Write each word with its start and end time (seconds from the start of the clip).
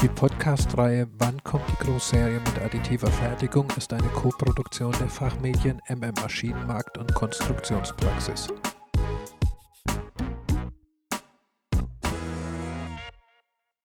Die 0.00 0.08
Podcast-Reihe 0.08 1.08
Wann 1.18 1.42
kommt 1.42 1.68
die 1.68 1.84
Großserie 1.84 2.38
mit 2.38 2.56
additiver 2.60 3.10
Fertigung 3.10 3.68
ist 3.76 3.92
eine 3.92 4.06
Koproduktion 4.10 4.92
der 4.92 5.08
Fachmedien 5.08 5.82
MM 5.88 6.14
Maschinenmarkt 6.22 6.98
und 6.98 7.12
Konstruktionspraxis. 7.14 8.46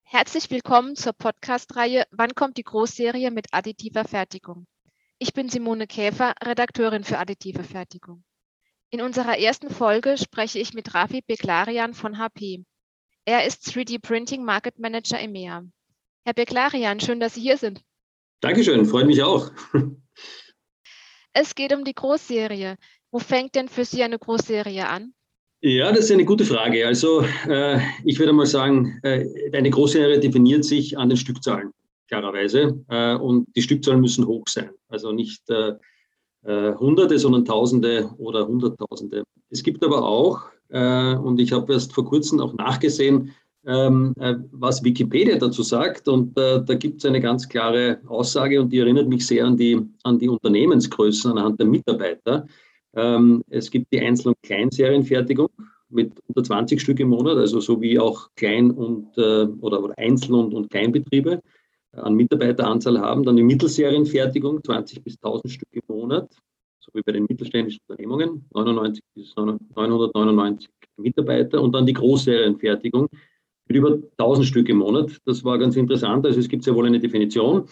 Herzlich 0.04 0.52
willkommen 0.52 0.96
zur 0.96 1.14
Podcast-Reihe 1.14 2.04
Wann 2.12 2.36
kommt 2.36 2.58
die 2.58 2.64
Großserie 2.64 3.32
mit 3.32 3.48
additiver 3.52 4.06
Fertigung? 4.06 4.68
Ich 5.18 5.34
bin 5.34 5.50
Simone 5.50 5.88
Käfer, 5.88 6.36
Redakteurin 6.44 7.04
für 7.04 7.18
additive 7.18 7.64
Fertigung. 7.64 8.24
In 8.92 9.02
unserer 9.02 9.40
ersten 9.40 9.72
Folge 9.72 10.20
spreche 10.20 10.60
ich 10.60 10.76
mit 10.76 10.94
Rafi 10.94 11.24
Beklarian 11.26 11.96
von 11.96 12.20
HP. 12.20 12.64
Er 13.26 13.48
ist 13.48 13.68
3D 13.68 14.00
Printing 14.00 14.46
Market 14.46 14.78
Manager 14.78 15.20
EMEA. 15.20 15.64
Herr 16.26 16.34
Beklarian, 16.34 17.02
schön, 17.02 17.20
dass 17.20 17.36
Sie 17.36 17.42
hier 17.42 17.58
sind. 17.58 17.82
Dankeschön, 18.40 18.86
freut 18.86 19.08
mich 19.08 19.22
auch. 19.22 19.52
Es 21.34 21.56
geht 21.56 21.74
um 21.74 21.84
die 21.84 21.94
Großserie. 21.94 22.78
Wo 23.12 23.20
fängt 23.20 23.56
denn 23.56 23.68
für 23.68 23.84
Sie 23.84 24.04
eine 24.04 24.20
Großserie 24.20 24.88
an? 24.88 25.14
Ja, 25.62 25.92
das 25.92 26.06
ist 26.06 26.12
eine 26.12 26.26
gute 26.26 26.46
Frage. 26.46 26.86
Also 26.86 27.26
äh, 27.48 27.80
ich 28.06 28.20
würde 28.20 28.34
mal 28.34 28.46
sagen, 28.46 29.00
äh, 29.04 29.26
eine 29.54 29.70
Großserie 29.70 30.20
definiert 30.20 30.64
sich 30.64 30.98
an 30.98 31.10
den 31.10 31.18
Stückzahlen, 31.18 31.72
klarerweise. 32.08 32.84
Äh, 32.90 33.16
und 33.16 33.48
die 33.56 33.62
Stückzahlen 33.62 34.00
müssen 34.00 34.28
hoch 34.28 34.48
sein. 34.48 34.70
Also 34.90 35.12
nicht 35.12 35.50
äh, 35.50 35.74
äh, 36.44 36.76
Hunderte, 36.76 37.18
sondern 37.18 37.46
Tausende 37.46 38.12
oder 38.18 38.48
Hunderttausende. 38.48 39.24
Es 39.50 39.64
gibt 39.64 39.84
aber 39.84 40.04
auch, 40.04 40.42
äh, 40.70 41.16
und 41.16 41.40
ich 41.40 41.52
habe 41.52 41.74
erst 41.74 41.94
vor 41.94 42.06
kurzem 42.06 42.40
auch 42.40 42.54
nachgesehen, 42.54 43.34
ähm, 43.66 44.14
äh, 44.20 44.36
was 44.52 44.84
Wikipedia 44.84 45.38
dazu 45.38 45.64
sagt. 45.64 46.08
Und 46.08 46.38
äh, 46.38 46.64
da 46.64 46.76
gibt 46.76 47.00
es 47.00 47.06
eine 47.06 47.22
ganz 47.22 47.48
klare 47.48 48.00
Aussage 48.08 48.62
und 48.62 48.72
die 48.72 48.80
erinnert 48.80 49.08
mich 49.08 49.26
sehr 49.26 49.46
an 49.46 49.58
die, 49.58 49.80
an 50.04 50.20
die 50.20 50.30
Unternehmensgrößen 50.30 51.32
anhand 51.32 51.60
der 51.60 51.68
Mitarbeiter. 51.68 52.48
Ähm, 52.96 53.44
es 53.50 53.72
gibt 53.72 53.92
die 53.92 54.02
Einzel- 54.02 54.30
und 54.30 54.42
Kleinserienfertigung 54.44 55.50
mit 55.90 56.12
unter 56.28 56.44
20 56.44 56.82
Stück 56.82 57.00
im 57.00 57.10
Monat, 57.10 57.38
also 57.38 57.60
so 57.60 57.82
wie 57.82 58.00
auch 58.00 58.30
Klein- 58.36 58.72
und 58.72 59.18
äh, 59.18 59.46
oder, 59.62 59.84
oder 59.84 59.98
Einzel- 59.98 60.36
und, 60.36 60.54
und 60.54 60.70
Kleinbetriebe 60.70 61.40
an 61.94 62.16
Mitarbeiteranzahl 62.16 63.00
haben. 63.00 63.24
Dann 63.24 63.36
die 63.36 63.44
Mittelserienfertigung, 63.44 64.64
20 64.64 65.04
bis 65.04 65.16
1000 65.18 65.52
Stück 65.52 65.70
im 65.72 65.84
Monat, 65.88 66.30
so 66.80 66.92
wie 66.94 67.02
bei 67.02 67.12
den 67.12 67.26
mittelständischen 67.30 67.80
Unternehmungen, 67.88 68.46
99 68.54 69.04
bis 69.14 69.36
999 69.36 70.70
Mitarbeiter. 70.98 71.62
Und 71.62 71.74
dann 71.74 71.86
die 71.86 71.94
Großserienfertigung 71.94 73.08
mit 73.68 73.78
über 73.78 74.00
1000 74.18 74.48
Stück 74.48 74.70
im 74.70 74.78
Monat. 74.78 75.20
Das 75.26 75.44
war 75.44 75.58
ganz 75.58 75.76
interessant. 75.76 76.26
Also 76.26 76.40
es 76.40 76.50
gibt 76.50 76.64
sehr 76.64 76.76
wohl 76.76 76.86
eine 76.86 77.00
Definition. 77.00 77.68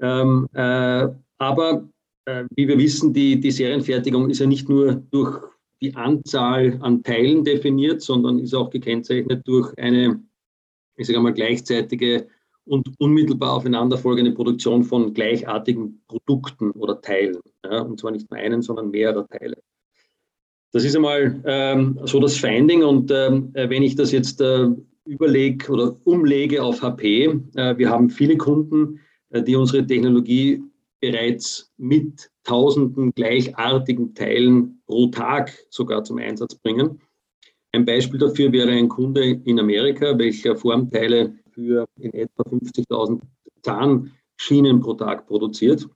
Ähm, 0.00 0.48
äh, 0.52 1.08
aber 1.38 1.88
äh, 2.26 2.44
wie 2.54 2.68
wir 2.68 2.78
wissen, 2.78 3.12
die, 3.12 3.38
die 3.40 3.50
Serienfertigung 3.50 4.30
ist 4.30 4.40
ja 4.40 4.46
nicht 4.46 4.68
nur 4.68 4.94
durch 5.10 5.40
die 5.80 5.94
Anzahl 5.94 6.78
an 6.80 7.02
Teilen 7.02 7.44
definiert, 7.44 8.00
sondern 8.00 8.38
ist 8.38 8.54
auch 8.54 8.70
gekennzeichnet 8.70 9.46
durch 9.46 9.76
eine, 9.76 10.22
ich 10.96 11.06
sage 11.06 11.20
mal, 11.20 11.32
gleichzeitige 11.32 12.28
und 12.66 12.88
unmittelbar 12.98 13.52
aufeinanderfolgende 13.52 14.32
Produktion 14.32 14.84
von 14.84 15.12
gleichartigen 15.12 16.02
Produkten 16.08 16.70
oder 16.70 17.00
Teilen. 17.00 17.40
Ja, 17.64 17.82
und 17.82 18.00
zwar 18.00 18.12
nicht 18.12 18.30
nur 18.30 18.40
einen, 18.40 18.62
sondern 18.62 18.90
mehrere 18.90 19.26
Teile. 19.28 19.56
Das 20.72 20.84
ist 20.84 20.96
einmal 20.96 21.40
ähm, 21.44 22.00
so 22.04 22.18
das 22.20 22.36
Finding. 22.36 22.82
Und 22.82 23.10
ähm, 23.10 23.50
wenn 23.52 23.82
ich 23.82 23.94
das 23.94 24.10
jetzt 24.12 24.40
äh, 24.40 24.68
überlege 25.06 25.70
oder 25.70 25.96
umlege 26.04 26.62
auf 26.62 26.82
HP, 26.82 27.26
äh, 27.54 27.76
wir 27.76 27.90
haben 27.90 28.10
viele 28.10 28.36
Kunden, 28.36 29.00
äh, 29.30 29.42
die 29.42 29.56
unsere 29.56 29.86
Technologie 29.86 30.62
bereits 31.00 31.72
mit 31.76 32.30
tausenden 32.44 33.12
gleichartigen 33.14 34.14
Teilen 34.14 34.80
pro 34.86 35.08
Tag 35.08 35.52
sogar 35.68 36.04
zum 36.04 36.18
Einsatz 36.18 36.54
bringen. 36.54 37.00
Ein 37.72 37.84
Beispiel 37.84 38.18
dafür 38.18 38.52
wäre 38.52 38.70
ein 38.70 38.88
Kunde 38.88 39.40
in 39.44 39.58
Amerika, 39.58 40.16
welcher 40.16 40.56
Formteile 40.56 41.34
für 41.50 41.86
in 41.98 42.12
etwa 42.14 42.42
50.000 42.44 43.20
Zahnschienen 43.62 44.80
pro 44.80 44.94
Tag 44.94 45.26
produziert. 45.26 45.86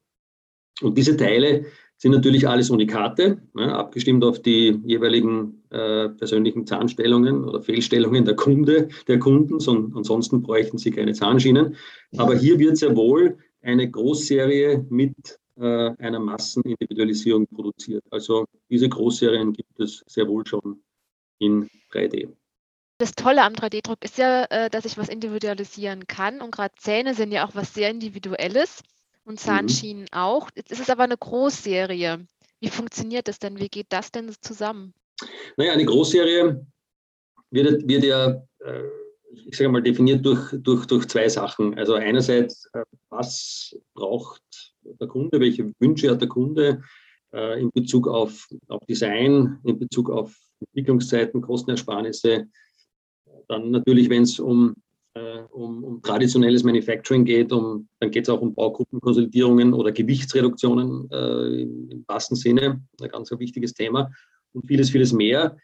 Und 0.83 0.99
diese 0.99 1.17
Teile 1.17 1.67
sind 1.99 2.13
natürlich 2.13 2.49
alles 2.49 2.71
Unikate, 2.71 3.39
ne, 3.55 3.75
abgestimmt 3.75 4.25
auf 4.25 4.41
die 4.41 4.81
jeweiligen 4.85 5.65
äh, 5.71 6.09
persönlichen 6.09 6.65
Zahnstellungen 6.65 7.45
oder 7.45 7.61
Fehlstellungen 7.61 8.25
der 8.25 8.37
Kunde, 8.37 8.89
der 9.09 9.19
Kunden. 9.19 9.59
So, 9.59 9.73
ansonsten 9.95 10.43
bräuchten 10.43 10.79
sie 10.79 10.93
keine 10.93 11.13
Zahnschienen. 11.13 11.75
Aber 12.17 12.37
hier 12.37 12.59
wird 12.61 12.77
sehr 12.77 12.97
wohl 12.97 13.39
eine 13.63 13.91
Großserie 13.91 14.87
mit 14.89 15.39
äh, 15.57 15.91
einer 15.99 16.21
Massenindividualisierung 16.21 17.49
produziert. 17.49 18.05
Also 18.11 18.47
diese 18.71 18.89
Großserien 18.89 19.53
gibt 19.53 19.81
es 19.81 20.05
sehr 20.07 20.29
wohl 20.29 20.47
schon 20.47 20.81
in 21.41 21.69
3D. 21.93 22.29
Das 22.99 23.13
Tolle 23.13 23.43
am 23.43 23.55
3D-Druck 23.55 24.05
ist 24.05 24.19
ja, 24.19 24.45
äh, 24.51 24.71
dass 24.71 24.85
ich 24.85 24.99
was 24.99 25.09
individualisieren 25.09 26.07
kann. 26.07 26.41
Und 26.41 26.53
gerade 26.53 26.75
Zähne 26.77 27.15
sind 27.15 27.33
ja 27.33 27.45
auch 27.47 27.57
was 27.57 27.75
sehr 27.75 27.91
Individuelles 27.91 28.83
und. 29.29 29.41
Zahnschienen 29.41 30.03
mhm. 30.03 30.09
auch. 30.13 30.51
Jetzt 30.55 30.73
ist 30.73 30.81
es 30.81 30.91
aber 30.91 31.05
eine 31.05 31.17
Großserie. 31.17 32.27
Wie 32.61 32.69
funktioniert 32.69 33.29
das 33.29 33.39
denn? 33.39 33.59
Wie 33.59 33.69
geht 33.69 33.87
das 33.91 34.11
denn 34.11 34.35
zusammen? 34.41 34.95
Naja, 35.57 35.73
eine 35.73 35.85
Großserie 35.85 36.67
wird, 37.51 37.89
wird 37.89 38.05
ja, 38.05 38.43
äh, 38.61 38.83
ich 39.47 39.57
sage 39.57 39.71
mal, 39.71 39.83
definiert 39.83 40.25
durch, 40.25 40.55
durch, 40.59 40.87
durch 40.87 41.07
zwei 41.07 41.29
Sachen. 41.29 41.79
Also 41.79 41.95
einerseits, 41.95 42.69
äh, 42.73 42.83
was 43.11 43.77
braucht 43.95 44.43
der 44.83 45.09
Kunde, 45.09 45.41
welche 45.41 45.73
Wünsche 45.79 46.11
hat 46.11 46.21
der 46.21 46.29
Kunde 46.29 46.83
in 47.31 47.71
Bezug 47.75 48.09
auf, 48.09 48.49
auf 48.69 48.81
Design, 48.87 49.59
in 49.65 49.79
Bezug 49.79 50.09
auf 50.09 50.35
Entwicklungszeiten, 50.61 51.43
Kostenersparnisse, 51.43 52.49
dann 53.49 53.71
natürlich, 53.71 54.09
wenn 54.09 54.23
es 54.23 54.39
um, 54.39 54.71
äh, 54.71 54.75
um, 55.53 55.85
um, 55.85 56.03
traditionelles 56.03 56.65
Manufacturing 56.65 57.25
geht, 57.25 57.53
um, 57.53 57.89
dann 58.01 58.11
geht 58.11 58.25
es 58.25 58.29
auch 58.29 58.41
um 58.41 58.55
Baugruppenkonsolidierungen 58.55 59.73
oder 59.73 59.93
Gewichtsreduktionen 59.93 61.09
äh, 61.11 61.63
im 61.63 62.05
wahrsten 62.07 62.37
Sinne, 62.37 62.83
ein 63.01 63.09
ganz 63.09 63.31
ein 63.33 63.39
wichtiges 63.39 63.75
Thema 63.75 64.11
und 64.53 64.67
vieles, 64.67 64.91
vieles 64.91 65.13
mehr. 65.13 65.57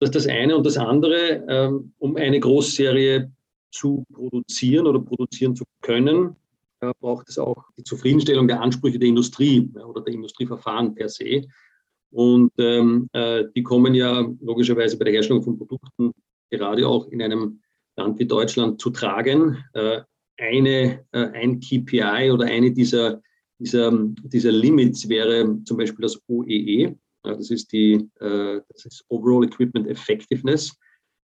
Das 0.00 0.08
ist 0.08 0.14
das 0.14 0.26
eine 0.26 0.56
und 0.56 0.66
das 0.66 0.76
andere, 0.76 1.44
ähm, 1.48 1.92
um 1.98 2.16
eine 2.16 2.40
Großserie 2.40 3.30
zu 3.70 4.04
produzieren 4.12 4.86
oder 4.86 5.00
produzieren 5.00 5.56
zu 5.56 5.64
können, 5.80 6.36
äh, 6.80 6.92
braucht 7.00 7.28
es 7.28 7.38
auch 7.38 7.64
die 7.76 7.84
Zufriedenstellung 7.84 8.48
der 8.48 8.60
Ansprüche 8.60 8.98
der 8.98 9.08
Industrie 9.08 9.70
ja, 9.74 9.84
oder 9.84 10.02
der 10.02 10.14
Industrieverfahren 10.14 10.94
per 10.94 11.08
se. 11.08 11.42
Und 12.10 12.52
ähm, 12.58 13.08
äh, 13.12 13.44
die 13.56 13.62
kommen 13.62 13.94
ja 13.94 14.28
logischerweise 14.40 14.98
bei 14.98 15.04
der 15.04 15.14
Herstellung 15.14 15.42
von 15.42 15.56
Produkten 15.56 16.12
gerade 16.50 16.86
auch 16.86 17.08
in 17.08 17.22
einem 17.22 17.61
Land 17.96 18.18
wie 18.18 18.26
Deutschland 18.26 18.80
zu 18.80 18.90
tragen. 18.90 19.62
Äh, 19.74 20.00
eine, 20.38 21.04
äh, 21.12 21.26
ein 21.32 21.60
KPI 21.60 22.30
oder 22.30 22.46
eine 22.46 22.72
dieser, 22.72 23.20
dieser, 23.58 23.92
dieser 24.24 24.52
Limits 24.52 25.08
wäre 25.08 25.58
zum 25.64 25.76
Beispiel 25.76 26.02
das 26.02 26.20
OEE. 26.28 26.96
Das 27.22 27.50
ist 27.50 27.72
die 27.72 28.08
äh, 28.20 28.60
das 28.68 28.86
ist 28.86 29.04
Overall 29.08 29.44
Equipment 29.44 29.86
Effectiveness, 29.86 30.76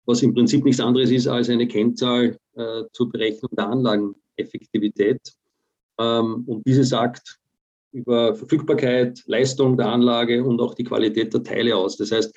was 0.05 0.23
im 0.23 0.33
Prinzip 0.33 0.63
nichts 0.63 0.81
anderes 0.81 1.11
ist 1.11 1.27
als 1.27 1.49
eine 1.49 1.67
Kennzahl 1.67 2.37
zur 2.93 3.11
Berechnung 3.11 3.51
der 3.57 3.67
Anlageneffektivität. 3.67 5.19
Ähm, 5.99 6.45
und 6.47 6.65
diese 6.65 6.85
sagt 6.85 7.37
über 7.91 8.33
Verfügbarkeit, 8.33 9.21
Leistung 9.25 9.75
der 9.75 9.87
Anlage 9.87 10.41
und 10.41 10.61
auch 10.61 10.73
die 10.73 10.85
Qualität 10.85 11.33
der 11.33 11.43
Teile 11.43 11.75
aus. 11.75 11.97
Das 11.97 12.13
heißt, 12.13 12.33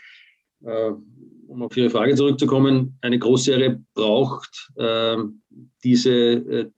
um 1.49 1.63
auf 1.63 1.77
Ihre 1.77 1.91
Frage 1.91 2.15
zurückzukommen, 2.15 2.97
eine 3.01 3.19
Großserie 3.19 3.83
braucht 3.95 4.71
äh, 4.77 5.17
diese, 5.83 6.13
äh, 6.13 6.71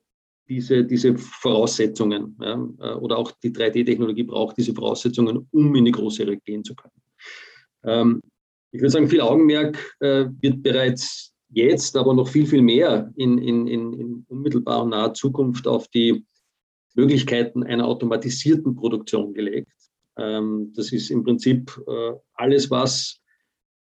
diese, 0.48 0.84
diese 0.84 1.16
Voraussetzungen 1.18 2.36
ja, 2.40 2.54
äh, 2.80 2.94
oder 2.94 3.18
auch 3.18 3.32
die 3.42 3.50
3D-Technologie 3.50 4.22
braucht 4.22 4.56
diese 4.56 4.74
Voraussetzungen, 4.74 5.46
um 5.50 5.74
in 5.74 5.84
die 5.84 5.92
Großserie 5.92 6.38
gehen 6.38 6.64
zu 6.64 6.74
können. 6.74 6.92
Ähm, 7.84 8.20
ich 8.72 8.80
würde 8.80 8.90
sagen, 8.90 9.08
viel 9.08 9.20
Augenmerk 9.20 9.96
äh, 10.00 10.26
wird 10.40 10.62
bereits 10.62 11.34
jetzt, 11.48 11.96
aber 11.96 12.14
noch 12.14 12.28
viel, 12.28 12.46
viel 12.46 12.62
mehr 12.62 13.12
in, 13.16 13.38
in, 13.38 13.66
in, 13.66 13.92
in 13.92 14.24
unmittelbarer 14.28 14.84
und 14.84 14.90
naher 14.90 15.14
Zukunft 15.14 15.66
auf 15.66 15.88
die 15.88 16.24
Möglichkeiten 16.94 17.64
einer 17.64 17.86
automatisierten 17.86 18.76
Produktion 18.76 19.34
gelegt. 19.34 19.72
Ähm, 20.16 20.72
das 20.76 20.92
ist 20.92 21.10
im 21.10 21.24
Prinzip 21.24 21.80
äh, 21.88 22.12
alles, 22.34 22.70
was 22.70 23.19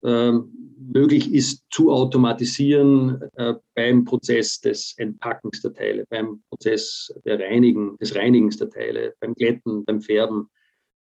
möglich 0.02 1.34
ist 1.34 1.66
zu 1.70 1.92
automatisieren 1.92 3.22
äh, 3.36 3.56
beim 3.76 4.06
Prozess 4.06 4.62
des 4.62 4.94
Entpackens 4.98 5.62
der 5.62 5.74
Teile, 5.74 6.06
beim 6.10 6.42
Prozess 6.50 7.14
der 7.26 7.38
Reinigen, 7.40 7.98
des 7.98 8.16
Reinigens 8.16 8.56
der 8.58 8.70
Teile, 8.70 9.14
beim 9.20 9.34
Glätten, 9.34 9.84
beim 9.86 10.02
Färben. 10.02 10.50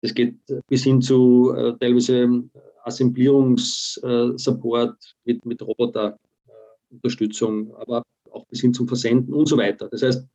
Das 0.02 0.14
geht 0.14 0.38
bis 0.68 0.84
hin 0.84 1.02
zu 1.02 1.54
äh, 1.56 1.74
teilweise 1.80 2.44
Assemblierungssupport 2.84 4.98
mit, 5.26 5.46
mit 5.46 5.62
Roboterunterstützung, 5.62 7.74
aber 7.76 8.04
auch 8.32 8.46
bis 8.48 8.62
hin 8.62 8.74
zum 8.74 8.88
Versenden 8.88 9.34
und 9.34 9.48
so 9.48 9.58
weiter. 9.58 9.90
Das 9.90 10.02
heißt, 10.02 10.26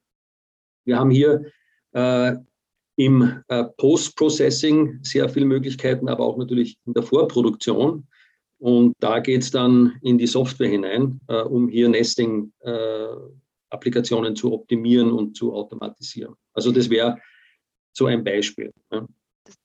wir 0.85 0.99
haben 0.99 1.11
hier 1.11 1.47
äh, 1.93 2.35
im 2.97 3.43
äh, 3.49 3.65
Post-Processing 3.77 5.01
sehr 5.03 5.29
viele 5.29 5.47
Möglichkeiten, 5.47 6.09
aber 6.09 6.25
auch 6.25 6.37
natürlich 6.37 6.79
in 6.87 6.95
der 6.95 7.03
Vorproduktion. 7.03 8.07
Und 8.65 8.97
da 8.99 9.21
geht 9.21 9.43
es 9.43 9.51
dann 9.51 9.99
in 10.01 10.17
die 10.17 10.27
Software 10.27 10.71
hinein, 10.71 11.21
äh, 11.29 11.43
um 11.43 11.69
hier 11.69 11.91
Nesting-Applikationen 11.91 14.33
äh, 14.33 14.35
zu 14.35 14.55
optimieren 14.55 15.13
und 15.13 15.37
zu 15.37 15.53
automatisieren. 15.53 16.35
Also 16.55 16.73
das 16.73 16.89
wäre 16.89 17.21
so 17.93 18.07
ein 18.07 18.25
Beispiel. 18.25 18.73
Ja. 18.91 19.07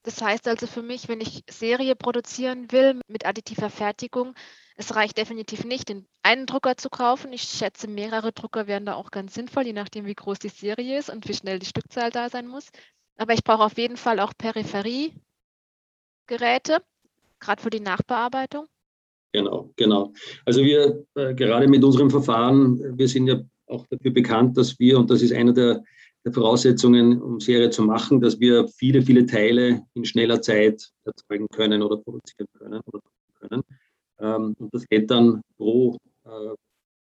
Das 0.03 0.21
heißt 0.21 0.49
also 0.49 0.67
für 0.67 0.81
mich, 0.81 1.07
wenn 1.07 1.21
ich 1.21 1.45
Serie 1.49 1.95
produzieren 1.95 2.69
will 2.73 2.99
mit 3.07 3.25
additiver 3.25 3.69
Fertigung, 3.69 4.33
es 4.75 4.93
reicht 4.93 5.17
definitiv 5.17 5.63
nicht, 5.63 5.87
den 5.87 6.05
einen 6.21 6.45
Drucker 6.45 6.75
zu 6.75 6.89
kaufen. 6.89 7.31
Ich 7.31 7.43
schätze, 7.43 7.87
mehrere 7.87 8.33
Drucker 8.33 8.67
wären 8.67 8.85
da 8.85 8.95
auch 8.95 9.11
ganz 9.11 9.33
sinnvoll, 9.33 9.65
je 9.65 9.71
nachdem, 9.71 10.07
wie 10.07 10.15
groß 10.15 10.39
die 10.39 10.49
Serie 10.49 10.99
ist 10.99 11.09
und 11.09 11.25
wie 11.29 11.35
schnell 11.35 11.59
die 11.59 11.67
Stückzahl 11.67 12.11
da 12.11 12.27
sein 12.27 12.47
muss. 12.47 12.67
Aber 13.15 13.33
ich 13.33 13.45
brauche 13.45 13.63
auf 13.63 13.77
jeden 13.77 13.95
Fall 13.95 14.19
auch 14.19 14.33
Peripheriegeräte, 14.37 15.13
gerade 17.39 17.61
für 17.61 17.69
die 17.69 17.79
Nachbearbeitung. 17.79 18.67
Genau, 19.31 19.71
genau. 19.75 20.11
Also 20.45 20.63
wir 20.63 21.05
äh, 21.15 21.35
gerade 21.35 21.67
mit 21.67 21.83
unserem 21.83 22.09
Verfahren, 22.09 22.97
wir 22.97 23.07
sind 23.07 23.27
ja 23.27 23.41
auch 23.67 23.85
dafür 23.87 24.11
bekannt, 24.11 24.57
dass 24.57 24.79
wir, 24.79 24.97
und 24.97 25.09
das 25.09 25.21
ist 25.21 25.33
einer 25.33 25.53
der, 25.53 25.83
der 26.25 26.33
Voraussetzungen, 26.33 27.21
um 27.21 27.39
Serie 27.39 27.69
zu 27.69 27.83
machen, 27.83 28.19
dass 28.19 28.39
wir 28.39 28.67
viele, 28.67 29.01
viele 29.01 29.25
Teile 29.25 29.83
in 29.93 30.05
schneller 30.05 30.41
Zeit 30.41 30.89
erzeugen 31.05 31.47
können 31.53 31.81
oder 31.83 31.97
produzieren 31.97 32.47
können. 32.57 32.81
Oder 32.85 32.99
können. 33.39 33.63
Ähm, 34.19 34.55
und 34.59 34.73
das 34.73 34.87
geht 34.87 35.09
dann 35.09 35.41
pro 35.57 35.97
äh, 36.25 36.55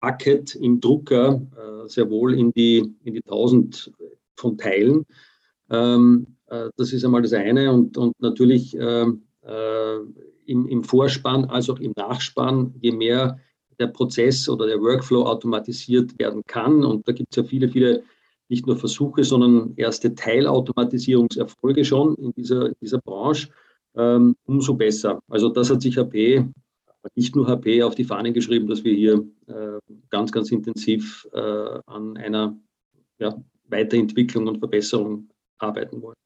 Bucket 0.00 0.55
im 0.56 0.81
Drucker 0.81 1.40
äh, 1.56 1.88
sehr 1.88 2.08
wohl 2.08 2.34
in 2.34 2.52
die, 2.52 2.78
in 3.05 3.14
die 3.14 3.22
1000 3.25 3.93
von 4.37 4.56
Teilen. 4.56 5.05
Ähm, 5.70 6.26
äh, 6.46 6.70
das 6.76 6.93
ist 6.93 7.05
einmal 7.05 7.22
das 7.22 7.32
eine. 7.32 7.72
Und, 7.72 7.96
und 7.96 8.14
natürlich 8.20 8.75
ähm, 8.78 9.22
äh, 9.43 9.99
im, 10.50 10.67
im 10.67 10.85
Vorspann 10.85 11.44
als 11.47 11.70
auch 11.70 11.79
im 11.79 11.93
Nachspann, 11.97 12.75
je 12.81 12.93
mehr 12.93 13.38
der 13.79 13.87
Prozess 13.87 14.49
oder 14.49 14.67
der 14.67 14.81
Workflow 14.81 15.25
automatisiert 15.25 16.19
werden 16.19 16.43
kann. 16.47 16.85
Und 16.85 17.06
da 17.08 17.12
gibt 17.12 17.29
es 17.31 17.37
ja 17.37 17.44
viele, 17.44 17.69
viele 17.69 18.02
nicht 18.49 18.67
nur 18.67 18.76
Versuche, 18.76 19.25
sondern 19.25 19.73
erste 19.76 20.14
Teilautomatisierungserfolge 20.14 21.85
schon 21.85 22.17
in 22.17 22.32
dieser, 22.32 22.67
in 22.67 22.75
dieser 22.82 22.99
Branche, 22.99 23.49
ähm, 23.94 24.35
umso 24.44 24.75
besser. 24.75 25.20
Also 25.29 25.49
das 25.49 25.70
hat 25.70 25.81
sich 25.81 25.97
HP, 25.97 26.44
nicht 27.14 27.35
nur 27.35 27.46
HP, 27.46 27.82
auf 27.82 27.94
die 27.94 28.05
Fahnen 28.05 28.35
geschrieben, 28.35 28.67
dass 28.67 28.85
wir 28.85 28.93
hier 28.93 29.25
äh, 29.46 29.79
ganz, 30.11 30.32
ganz 30.32 30.50
intensiv 30.50 31.26
äh, 31.32 31.79
an 31.87 32.17
einer 32.17 32.56
ja, 33.19 33.35
Weiterentwicklung 33.69 34.49
und 34.49 34.58
Verbesserung 34.58 35.29
arbeiten 35.58 36.03
wollen. 36.03 36.19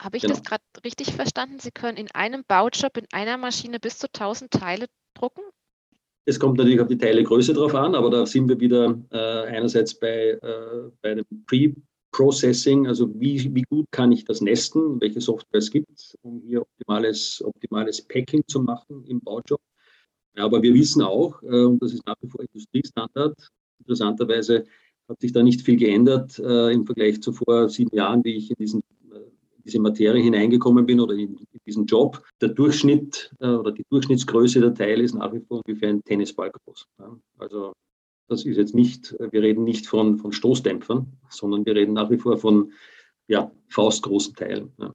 Habe 0.00 0.16
ich 0.16 0.22
genau. 0.22 0.34
das 0.34 0.42
gerade 0.42 0.62
richtig 0.82 1.12
verstanden? 1.12 1.58
Sie 1.58 1.70
können 1.70 1.98
in 1.98 2.10
einem 2.12 2.42
Baujob 2.48 2.96
in 2.96 3.06
einer 3.12 3.36
Maschine 3.36 3.78
bis 3.78 3.98
zu 3.98 4.06
1000 4.06 4.50
Teile 4.50 4.86
drucken? 5.14 5.42
Es 6.24 6.40
kommt 6.40 6.56
natürlich 6.56 6.80
auf 6.80 6.88
die 6.88 6.96
Teilegröße 6.96 7.52
drauf 7.52 7.74
an, 7.74 7.94
aber 7.94 8.08
da 8.08 8.24
sind 8.24 8.48
wir 8.48 8.58
wieder 8.58 8.98
äh, 9.10 9.48
einerseits 9.48 9.98
bei, 9.98 10.38
äh, 10.42 10.90
bei 11.02 11.16
dem 11.16 11.26
Pre-Processing, 11.46 12.86
also 12.86 13.10
wie, 13.20 13.54
wie 13.54 13.62
gut 13.62 13.86
kann 13.90 14.10
ich 14.10 14.24
das 14.24 14.40
nesten, 14.40 15.00
welche 15.02 15.20
Software 15.20 15.58
es 15.58 15.70
gibt, 15.70 16.16
um 16.22 16.40
hier 16.46 16.62
optimales, 16.62 17.42
optimales 17.44 18.00
Packing 18.00 18.42
zu 18.46 18.60
machen 18.62 19.04
im 19.06 19.20
Baujob. 19.20 19.60
Ja, 20.34 20.44
aber 20.44 20.62
wir 20.62 20.72
wissen 20.72 21.02
auch, 21.02 21.42
äh, 21.42 21.64
und 21.64 21.82
das 21.82 21.92
ist 21.92 22.06
nach 22.06 22.16
wie 22.22 22.28
vor 22.28 22.40
Industriestandard, 22.40 23.36
interessanterweise 23.80 24.64
hat 25.08 25.20
sich 25.20 25.32
da 25.32 25.42
nicht 25.42 25.60
viel 25.60 25.76
geändert 25.76 26.38
äh, 26.38 26.72
im 26.72 26.86
Vergleich 26.86 27.20
zu 27.20 27.32
vor 27.32 27.68
sieben 27.68 27.94
Jahren, 27.94 28.24
wie 28.24 28.36
ich 28.36 28.50
in 28.50 28.56
diesen 28.56 28.82
diese 29.64 29.80
Materie 29.80 30.22
hineingekommen 30.22 30.86
bin 30.86 31.00
oder 31.00 31.14
in, 31.14 31.38
diesen 31.66 31.86
Job. 31.86 32.22
Der 32.40 32.50
Durchschnitt 32.50 33.32
äh, 33.40 33.48
oder 33.48 33.72
die 33.72 33.84
Durchschnittsgröße 33.90 34.60
der 34.60 34.74
Teile 34.74 35.02
ist 35.02 35.14
nach 35.14 35.32
wie 35.32 35.40
vor 35.40 35.62
ungefähr 35.64 35.90
ein 35.90 36.02
Tennisball 36.04 36.50
groß. 36.50 36.86
Ja. 36.98 37.16
Also 37.38 37.72
das 38.28 38.44
ist 38.44 38.56
jetzt 38.56 38.74
nicht, 38.74 39.14
wir 39.18 39.42
reden 39.42 39.64
nicht 39.64 39.86
von, 39.86 40.18
von 40.18 40.32
Stoßdämpfern, 40.32 41.06
sondern 41.28 41.66
wir 41.66 41.74
reden 41.74 41.94
nach 41.94 42.10
wie 42.10 42.18
vor 42.18 42.38
von 42.38 42.72
ja, 43.26 43.50
faustgroßen 43.68 44.34
Teilen. 44.34 44.72
Ja. 44.78 44.94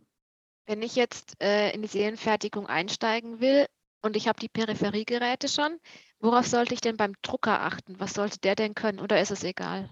Wenn 0.68 0.82
ich 0.82 0.96
jetzt 0.96 1.36
äh, 1.42 1.74
in 1.76 1.82
die 1.82 1.88
Serienfertigung 1.88 2.66
einsteigen 2.66 3.40
will 3.42 3.66
und 4.02 4.16
ich 4.16 4.28
habe 4.28 4.40
die 4.40 4.50
Peripheriegeräte 4.50 5.48
schon, 5.48 5.78
worauf 6.20 6.48
sollte 6.48 6.74
ich 6.74 6.82
denn 6.82 6.98
beim 6.98 7.14
Drucker 7.22 7.62
achten? 7.62 7.96
Was 8.00 8.14
sollte 8.14 8.40
der 8.40 8.56
denn 8.56 8.74
können 8.74 9.00
oder 9.00 9.22
ist 9.22 9.32
es 9.32 9.44
egal? 9.44 9.90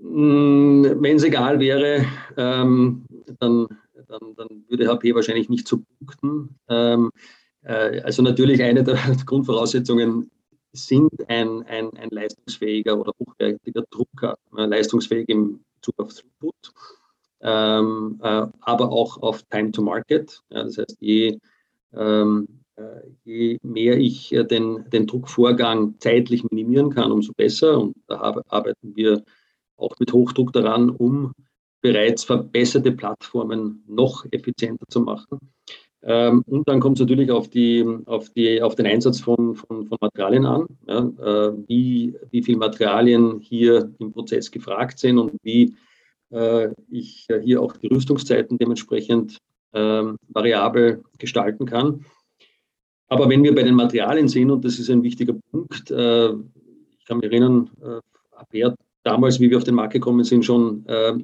Hm, 0.00 0.96
Wenn 1.00 1.16
es 1.16 1.24
egal 1.24 1.60
wäre, 1.60 2.06
ähm, 2.36 3.04
dann 3.40 3.66
dann, 4.10 4.34
dann 4.36 4.64
würde 4.68 4.88
HP 4.88 5.14
wahrscheinlich 5.14 5.48
nicht 5.48 5.66
so 5.66 5.82
punkten. 5.98 6.56
Ähm, 6.68 7.10
äh, 7.62 8.00
also 8.00 8.22
natürlich 8.22 8.62
eine 8.62 8.84
der 8.84 8.96
Grundvoraussetzungen 9.26 10.30
sind 10.72 11.28
ein, 11.28 11.62
ein, 11.64 11.90
ein 11.96 12.10
leistungsfähiger 12.10 12.98
oder 12.98 13.12
hochwertiger 13.18 13.84
Drucker, 13.90 14.36
äh, 14.56 14.66
leistungsfähig 14.66 15.28
im 15.28 15.64
Bezug 15.76 15.98
auf 15.98 16.14
Throughput, 16.14 16.72
ähm, 17.40 18.20
äh, 18.22 18.46
aber 18.60 18.92
auch 18.92 19.20
auf 19.22 19.42
Time 19.44 19.72
to 19.72 19.82
Market. 19.82 20.40
Ja, 20.50 20.64
das 20.64 20.78
heißt, 20.78 20.96
je, 21.00 21.38
ähm, 21.92 22.46
äh, 22.76 23.00
je 23.24 23.58
mehr 23.62 23.98
ich 23.98 24.32
äh, 24.32 24.44
den, 24.44 24.88
den 24.90 25.06
Druckvorgang 25.06 25.94
zeitlich 25.98 26.44
minimieren 26.50 26.90
kann, 26.90 27.10
umso 27.10 27.32
besser. 27.32 27.78
Und 27.78 27.96
da 28.06 28.42
arbeiten 28.48 28.94
wir 28.94 29.24
auch 29.76 29.98
mit 29.98 30.12
Hochdruck 30.12 30.52
daran, 30.52 30.90
um 30.90 31.32
bereits 31.80 32.24
verbesserte 32.24 32.92
Plattformen 32.92 33.82
noch 33.86 34.24
effizienter 34.30 34.84
zu 34.88 35.00
machen. 35.00 35.38
Ähm, 36.02 36.42
und 36.46 36.66
dann 36.66 36.80
kommt 36.80 36.96
es 36.96 37.00
natürlich 37.00 37.30
auf, 37.30 37.48
die, 37.48 37.84
auf, 38.06 38.30
die, 38.30 38.62
auf 38.62 38.74
den 38.74 38.86
Einsatz 38.86 39.20
von, 39.20 39.54
von, 39.54 39.86
von 39.86 39.98
Materialien 40.00 40.46
an, 40.46 40.66
ja, 40.86 40.98
äh, 40.98 41.52
wie, 41.68 42.14
wie 42.30 42.42
viele 42.42 42.58
Materialien 42.58 43.38
hier 43.40 43.92
im 43.98 44.12
Prozess 44.12 44.50
gefragt 44.50 44.98
sind 44.98 45.18
und 45.18 45.32
wie 45.42 45.74
äh, 46.30 46.68
ich 46.90 47.26
hier 47.42 47.60
auch 47.60 47.76
die 47.76 47.88
Rüstungszeiten 47.88 48.56
dementsprechend 48.56 49.38
äh, 49.72 50.02
variabel 50.28 51.02
gestalten 51.18 51.66
kann. 51.66 52.06
Aber 53.08 53.28
wenn 53.28 53.42
wir 53.42 53.54
bei 53.54 53.64
den 53.64 53.74
Materialien 53.74 54.28
sind, 54.28 54.50
und 54.50 54.64
das 54.64 54.78
ist 54.78 54.88
ein 54.88 55.02
wichtiger 55.02 55.34
Punkt, 55.50 55.90
äh, 55.90 56.30
ich 56.30 57.04
kann 57.06 57.18
mich 57.18 57.30
erinnern, 57.30 57.68
äh, 57.82 58.00
Abert 58.36 58.76
damals, 59.02 59.40
wie 59.40 59.50
wir 59.50 59.56
auf 59.56 59.64
den 59.64 59.74
Markt 59.74 59.92
gekommen 59.92 60.24
sind, 60.24 60.44
schon 60.44 60.84
äh, 60.86 61.14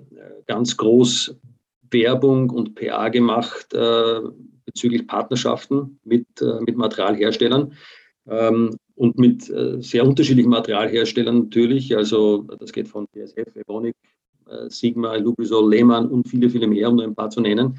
ganz 0.46 0.76
groß 0.76 1.36
Werbung 1.90 2.50
und 2.50 2.74
PA 2.74 3.08
gemacht 3.08 3.72
äh, 3.74 4.20
bezüglich 4.64 5.06
Partnerschaften 5.06 6.00
mit, 6.04 6.26
äh, 6.40 6.60
mit 6.60 6.76
Materialherstellern 6.76 7.72
ähm, 8.28 8.76
und 8.94 9.18
mit 9.18 9.48
äh, 9.50 9.80
sehr 9.80 10.06
unterschiedlichen 10.06 10.50
Materialherstellern 10.50 11.44
natürlich. 11.44 11.96
Also 11.96 12.42
das 12.58 12.72
geht 12.72 12.88
von 12.88 13.06
BSF, 13.12 13.54
Evonik, 13.54 13.96
äh, 14.48 14.68
Sigma, 14.68 15.14
Lubrizol, 15.16 15.70
Lehmann 15.70 16.08
und 16.08 16.28
viele, 16.28 16.50
viele 16.50 16.66
mehr, 16.66 16.88
um 16.88 16.96
nur 16.96 17.04
ein 17.04 17.14
paar 17.14 17.30
zu 17.30 17.40
nennen. 17.40 17.78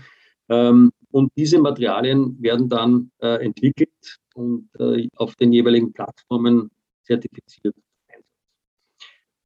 Ähm, 0.50 0.92
und 1.12 1.32
diese 1.36 1.60
Materialien 1.60 2.38
werden 2.42 2.70
dann 2.70 3.12
äh, 3.20 3.44
entwickelt 3.44 3.90
und 4.36 4.70
auf 5.16 5.36
den 5.36 5.52
jeweiligen 5.52 5.92
Plattformen 5.94 6.70
zertifiziert. 7.02 7.74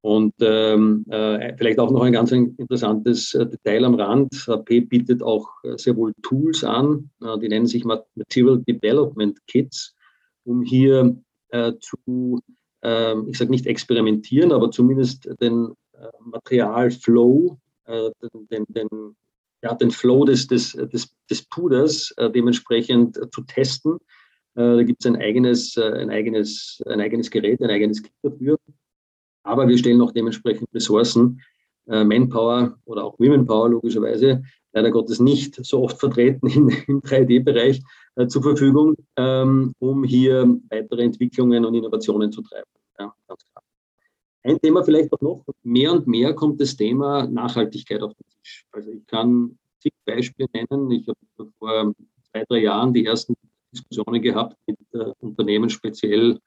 Und 0.01 0.33
ähm, 0.41 1.05
äh, 1.09 1.55
vielleicht 1.57 1.77
auch 1.77 1.91
noch 1.91 2.01
ein 2.01 2.13
ganz 2.13 2.31
interessantes 2.31 3.35
äh, 3.35 3.45
Detail 3.45 3.85
am 3.85 3.93
Rand. 3.93 4.33
HP 4.47 4.81
bietet 4.81 5.21
auch 5.21 5.47
äh, 5.63 5.77
sehr 5.77 5.95
wohl 5.95 6.13
Tools 6.23 6.63
an, 6.63 7.11
äh, 7.21 7.37
die 7.37 7.47
nennen 7.47 7.67
sich 7.67 7.85
Material 7.85 8.57
Development 8.67 9.37
Kits, 9.45 9.95
um 10.43 10.63
hier 10.63 11.15
äh, 11.49 11.73
zu, 11.79 12.41
ähm, 12.81 13.27
ich 13.29 13.37
sage 13.37 13.51
nicht 13.51 13.67
experimentieren, 13.67 14.51
aber 14.51 14.71
zumindest 14.71 15.29
den 15.39 15.73
äh, 15.93 16.07
Materialflow, 16.19 17.57
den, 17.87 18.47
den, 18.49 18.65
den, 18.69 19.15
ja, 19.61 19.73
den 19.73 19.91
Flow 19.91 20.23
des, 20.23 20.47
des, 20.47 20.71
des, 20.71 21.13
des 21.29 21.41
Puders 21.41 22.13
dementsprechend 22.33 23.19
zu 23.33 23.41
testen. 23.41 23.97
da 24.53 24.81
gibt 24.83 25.03
es 25.03 25.11
ein 25.11 25.17
eigenes, 25.17 25.77
ein, 25.77 26.09
eigenes, 26.09 26.81
ein 26.85 27.01
eigenes 27.01 27.29
Gerät, 27.29 27.61
ein 27.61 27.69
eigenes 27.69 28.01
Kit 28.01 28.13
dafür. 28.21 28.57
Aber 29.43 29.67
wir 29.67 29.77
stellen 29.77 30.01
auch 30.01 30.11
dementsprechend 30.11 30.67
Ressourcen, 30.73 31.41
äh, 31.87 32.03
Manpower 32.03 32.77
oder 32.85 33.05
auch 33.05 33.19
Womenpower 33.19 33.69
logischerweise, 33.69 34.43
leider 34.73 34.91
Gottes 34.91 35.19
nicht 35.19 35.63
so 35.65 35.83
oft 35.83 35.99
vertreten 35.99 36.47
in, 36.47 36.69
im 36.87 37.01
3D-Bereich 37.01 37.81
äh, 38.15 38.27
zur 38.27 38.43
Verfügung, 38.43 38.95
ähm, 39.17 39.73
um 39.79 40.03
hier 40.03 40.59
weitere 40.69 41.03
Entwicklungen 41.03 41.65
und 41.65 41.75
Innovationen 41.75 42.31
zu 42.31 42.41
treiben. 42.41 42.69
Ja. 42.99 43.13
Ein 44.43 44.59
Thema 44.59 44.83
vielleicht 44.83 45.13
auch 45.13 45.21
noch, 45.21 45.45
mehr 45.63 45.91
und 45.91 46.07
mehr 46.07 46.33
kommt 46.33 46.59
das 46.61 46.75
Thema 46.75 47.27
Nachhaltigkeit 47.27 48.01
auf 48.01 48.13
den 48.13 48.27
Tisch. 48.29 48.65
Also 48.71 48.91
ich 48.91 49.05
kann 49.05 49.57
zig 49.79 49.93
Beispiele 50.05 50.49
nennen. 50.53 50.89
Ich 50.91 51.07
habe 51.07 51.51
vor 51.59 51.93
zwei, 52.31 52.43
drei 52.47 52.59
Jahren 52.59 52.93
die 52.93 53.05
ersten 53.05 53.35
Diskussionen 53.71 54.21
gehabt 54.21 54.57
mit 54.65 54.77
äh, 54.93 55.11
Unternehmen, 55.19 55.69
speziell 55.69 56.39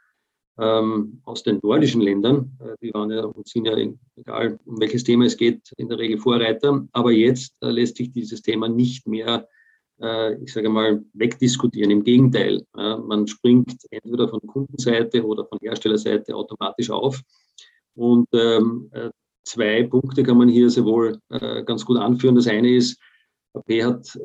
ähm, 0.59 1.21
aus 1.25 1.43
den 1.43 1.59
nordischen 1.63 2.01
Ländern. 2.01 2.57
Äh, 2.61 2.77
die 2.81 2.95
waren 2.95 3.11
ja 3.11 3.25
und 3.25 3.49
sind 3.49 3.67
ja, 3.67 3.77
egal 4.17 4.59
um 4.65 4.81
welches 4.81 5.05
Thema 5.05 5.25
es 5.25 5.37
geht, 5.37 5.73
in 5.77 5.89
der 5.89 5.99
Regel 5.99 6.19
Vorreiter. 6.19 6.87
Aber 6.93 7.13
jetzt 7.13 7.55
äh, 7.61 7.71
lässt 7.71 7.97
sich 7.97 8.13
dieses 8.13 8.43
Thema 8.43 8.69
nicht 8.69 9.07
mehr, 9.07 9.49
äh, 10.01 10.35
ich 10.43 10.53
sage 10.53 10.69
mal, 10.69 11.05
wegdiskutieren. 11.13 11.91
Im 11.91 12.05
Gegenteil, 12.05 12.65
äh, 12.77 12.97
man 12.97 13.27
springt 13.27 13.77
entweder 13.91 14.29
von 14.29 14.41
Kundenseite 14.47 15.25
oder 15.25 15.45
von 15.45 15.59
Herstellerseite 15.61 16.35
automatisch 16.35 16.91
auf. 16.91 17.21
Und 17.97 18.29
ähm, 18.33 18.91
äh, 18.93 19.11
zwei 19.45 19.85
Punkte 19.85 20.23
kann 20.23 20.39
man 20.39 20.49
hier 20.49 20.71
sehr 20.71 20.85
wohl 20.85 21.19
äh, 21.31 21.65
ganz 21.65 21.85
gut 21.85 21.99
anführen. 21.99 22.37
Das 22.37 22.47
eine 22.47 22.75
ist, 22.77 22.99
AP 23.55 23.71
hat 23.85 24.19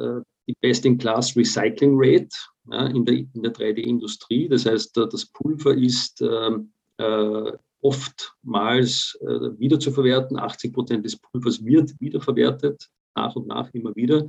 die 0.48 0.56
Best-in-Class 0.62 1.38
Recycling 1.38 1.94
Rate 1.94 2.36
ja, 2.72 2.88
in 2.88 3.06
der, 3.06 3.16
in 3.16 3.42
der 3.42 3.54
3D-Industrie. 3.54 4.48
Das 4.48 4.66
heißt, 4.66 4.98
das 4.98 5.26
Pulver 5.28 5.74
ist 5.74 6.22
ähm, 6.22 6.72
äh, 6.98 7.52
oftmals 7.82 9.18
äh, 9.22 9.60
wiederzuverwerten. 9.60 10.38
80 10.38 10.74
Prozent 10.74 11.06
des 11.06 11.18
Pulvers 11.18 11.64
wird 11.64 11.94
wiederverwertet, 12.00 12.90
nach 13.16 13.36
und 13.36 13.48
nach 13.48 13.74
immer 13.74 13.96
wieder. 13.96 14.28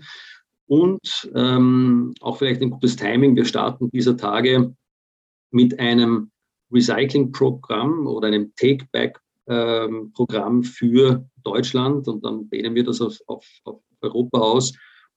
Und 0.67 1.31
ähm, 1.35 2.15
auch 2.21 2.37
vielleicht 2.37 2.63
ein 2.63 2.71
gutes 2.71 2.97
Timing. 2.97 3.35
Wir 3.35 3.45
starten 3.45 3.91
dieser 3.91 4.17
Tage 4.17 4.75
mit 5.51 5.79
einem 5.81 6.31
Recycling-Programm 6.71 8.07
oder 8.07 8.29
einem 8.29 8.53
Take-Back-Programm 8.55 10.57
ähm, 10.57 10.63
für 10.63 11.29
Deutschland 11.43 12.07
und 12.07 12.25
dann 12.25 12.49
dehnen 12.51 12.77
wir 12.77 12.85
das 12.85 13.01
auf, 13.01 13.19
auf, 13.27 13.45
auf 13.65 13.83
Europa 14.01 14.39
aus, 14.39 14.73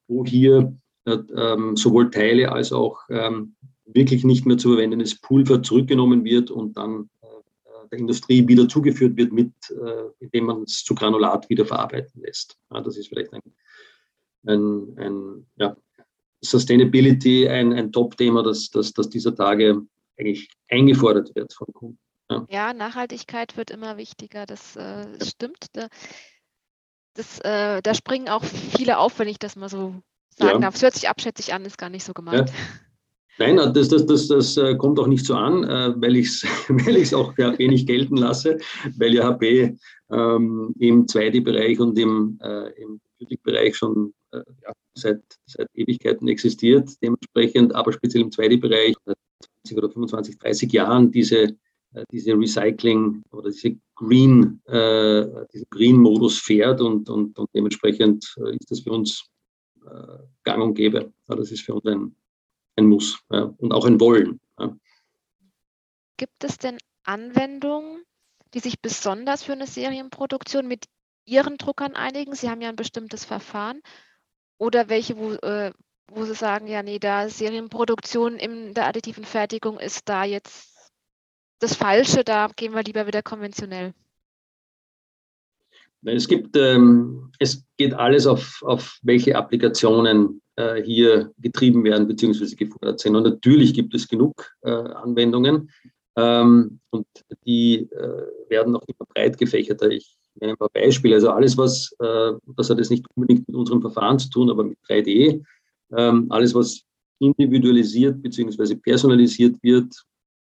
wo 0.08 0.26
hier 0.26 0.76
ähm, 1.06 1.76
sowohl 1.76 2.12
Teile 2.12 2.52
als 2.52 2.72
auch 2.72 3.02
ähm, 3.10 3.56
wirklich 3.86 4.24
nicht 4.24 4.46
mehr 4.46 4.58
zu 4.58 4.70
verwendendes 4.70 5.20
Pulver 5.20 5.62
zurückgenommen 5.62 6.24
wird 6.24 6.52
und 6.52 6.78
dann 6.78 7.10
äh, 7.22 7.88
der 7.92 8.00
Industrie 8.00 8.48
wieder 8.48 8.68
zugeführt 8.68 9.18
wird, 9.18 9.32
mit, 9.32 9.54
äh, 9.70 10.04
indem 10.20 10.46
man 10.46 10.64
es 10.64 10.84
zu 10.84 10.96
Granulat 10.96 11.50
wieder 11.50 11.66
verarbeiten 11.66 12.22
lässt. 12.22 12.58
Ja, 12.72 12.82
das 12.82 12.98
ist 12.98 13.08
vielleicht 13.08 13.34
ein, 13.34 13.42
ein, 14.46 14.98
ein 14.98 15.46
ja, 15.58 15.76
Sustainability, 16.42 17.48
ein, 17.48 17.74
ein 17.74 17.92
Top-Thema, 17.92 18.44
das, 18.44 18.70
das, 18.70 18.94
das 18.94 19.10
dieser 19.10 19.36
Tage 19.36 19.82
eigentlich 20.18 20.50
eingefordert 20.70 21.36
wird 21.36 21.54
von 21.54 21.68
Kunden. 21.74 22.00
Ja, 22.30 22.48
ja 22.50 22.74
Nachhaltigkeit 22.74 23.58
wird 23.58 23.72
immer 23.72 23.98
wichtiger, 23.98 24.46
das 24.46 24.76
äh, 24.76 25.06
stimmt. 25.24 25.68
Da, 25.74 25.88
das, 27.16 27.40
äh, 27.42 27.82
da 27.82 27.94
springen 27.94 28.30
auch 28.30 28.44
viele 28.44 28.98
auf, 28.98 29.20
wenn 29.20 29.28
ich 29.28 29.40
das 29.40 29.56
mal 29.56 29.70
so 29.70 29.96
sagen 30.38 30.56
ja. 30.56 30.60
darf. 30.60 30.76
Es 30.76 30.82
hört 30.82 30.94
sich 30.94 31.10
abschätzig 31.10 31.54
an, 31.54 31.66
ist 31.66 31.78
gar 31.78 31.90
nicht 31.90 32.04
so 32.04 32.14
gemeint. 32.14 32.50
Ja. 32.50 32.56
Nein, 33.40 33.58
das, 33.74 33.90
das, 33.90 34.06
das, 34.06 34.28
das 34.28 34.58
äh, 34.58 34.76
kommt 34.76 35.00
auch 35.00 35.08
nicht 35.08 35.26
so 35.26 35.34
an, 35.34 35.64
äh, 35.64 35.94
weil 36.00 36.18
ich 36.18 36.28
es 36.28 36.44
weil 36.70 37.16
auch 37.16 37.34
für 37.34 37.48
HP 37.48 37.68
nicht 37.68 37.88
gelten 37.88 38.18
lasse, 38.18 38.58
weil 38.98 39.14
ja 39.16 39.24
HP 39.24 39.76
ähm, 40.12 40.74
im 40.78 41.06
2D-Bereich 41.08 41.80
und 41.80 41.98
im, 41.98 42.40
äh, 42.44 42.70
im 42.82 43.00
Bereich 43.42 43.76
schon 43.76 44.14
äh, 44.32 44.44
ja, 44.64 44.74
seit, 44.94 45.22
seit 45.48 45.68
Ewigkeiten 45.74 46.28
existiert, 46.28 46.90
dementsprechend, 47.02 47.74
aber 47.74 47.92
speziell 47.94 48.24
im 48.24 48.30
2D-Bereich 48.30 48.96
seit 49.06 49.18
20 49.66 49.78
oder 49.78 49.90
25, 49.90 50.38
30 50.38 50.72
Jahren 50.72 51.12
diese, 51.12 51.44
äh, 51.94 52.04
diese 52.12 52.34
Recycling 52.34 53.24
oder 53.32 53.50
diese 53.50 53.76
Green, 53.96 54.62
äh, 54.66 55.26
diesen 55.52 55.68
Green-Modus 55.72 56.38
fährt 56.38 56.82
und, 56.82 57.10
und, 57.10 57.40
und 57.40 57.50
dementsprechend 57.56 58.36
ist 58.60 58.70
das 58.70 58.82
für 58.82 58.92
uns 58.92 59.26
äh, 59.86 60.24
gang 60.44 60.62
und 60.62 60.74
gäbe. 60.76 61.14
Ja, 61.28 61.36
das 61.36 61.52
ist 61.52 61.62
für 61.62 61.76
uns 61.76 61.86
ein, 61.86 62.16
ein 62.76 62.86
Muss 62.86 63.20
ja, 63.30 63.54
und 63.58 63.72
auch 63.72 63.86
ein 63.86 64.00
Wollen. 64.00 64.40
Ja. 64.60 64.76
Gibt 66.18 66.44
es 66.44 66.58
denn 66.58 66.78
Anwendungen, 67.04 68.04
die 68.54 68.60
sich 68.60 68.82
besonders 68.82 69.44
für 69.44 69.54
eine 69.54 69.68
Serienproduktion 69.68 70.68
mit 70.68 70.86
Ihren 71.26 71.58
Druckern 71.58 71.96
einigen? 71.96 72.36
Sie 72.36 72.50
haben 72.50 72.62
ja 72.62 72.70
ein 72.70 72.76
bestimmtes 72.76 73.26
Verfahren. 73.26 73.82
Oder 74.58 74.90
welche, 74.90 75.18
wo, 75.18 75.34
äh, 75.34 75.74
wo 76.08 76.26
Sie 76.26 76.36
sagen, 76.36 76.68
ja, 76.68 76.84
nee, 76.84 77.00
da 77.00 77.28
Serienproduktion 77.30 78.38
in 78.38 78.74
der 78.74 78.88
additiven 78.88 79.26
Fertigung 79.26 79.80
ist 79.80 80.08
da 80.08 80.24
jetzt 80.24 80.92
das 81.60 81.76
Falsche, 81.76 82.24
da 82.24 82.50
gehen 82.56 82.74
wir 82.74 82.84
lieber 82.84 83.08
wieder 83.08 83.24
konventionell. 83.24 83.94
Es 86.06 86.28
gibt, 86.28 86.56
ähm, 86.58 87.32
es 87.40 87.64
geht 87.78 87.94
alles 87.94 88.28
auf, 88.28 88.62
auf 88.64 88.98
welche 89.04 89.36
Applikationen 89.36 90.42
äh, 90.56 90.82
hier 90.84 91.32
getrieben 91.40 91.84
werden 91.84 92.08
bzw. 92.08 92.56
gefordert 92.56 93.00
sind. 93.00 93.16
Und 93.16 93.24
natürlich 93.24 93.74
gibt 93.74 93.94
es 93.96 94.08
genug 94.08 94.52
äh, 94.62 94.70
Anwendungen 94.70 95.70
ähm, 96.16 96.80
und 96.92 97.08
die 97.46 97.90
äh, 97.92 98.50
werden 98.50 98.76
auch 98.76 98.84
immer 98.88 99.08
breit 99.14 99.38
gefächerter. 99.38 99.90
Ich 99.90 100.16
nenne 100.36 100.54
ein 100.54 100.58
paar 100.58 100.70
Beispiele. 100.70 101.16
Also 101.16 101.32
alles, 101.32 101.58
was, 101.58 101.96
äh, 102.00 102.34
das 102.56 102.70
hat 102.70 102.78
jetzt 102.78 102.92
nicht 102.92 103.06
unbedingt 103.16 103.48
mit 103.48 103.56
unserem 103.56 103.82
Verfahren 103.82 104.20
zu 104.20 104.30
tun, 104.30 104.50
aber 104.50 104.64
mit 104.64 104.78
3D, 104.88 105.44
ähm, 105.96 106.28
alles, 106.30 106.54
was 106.54 106.84
individualisiert 107.20 108.22
bzw. 108.22 108.76
personalisiert 108.76 109.56
wird 109.64 110.04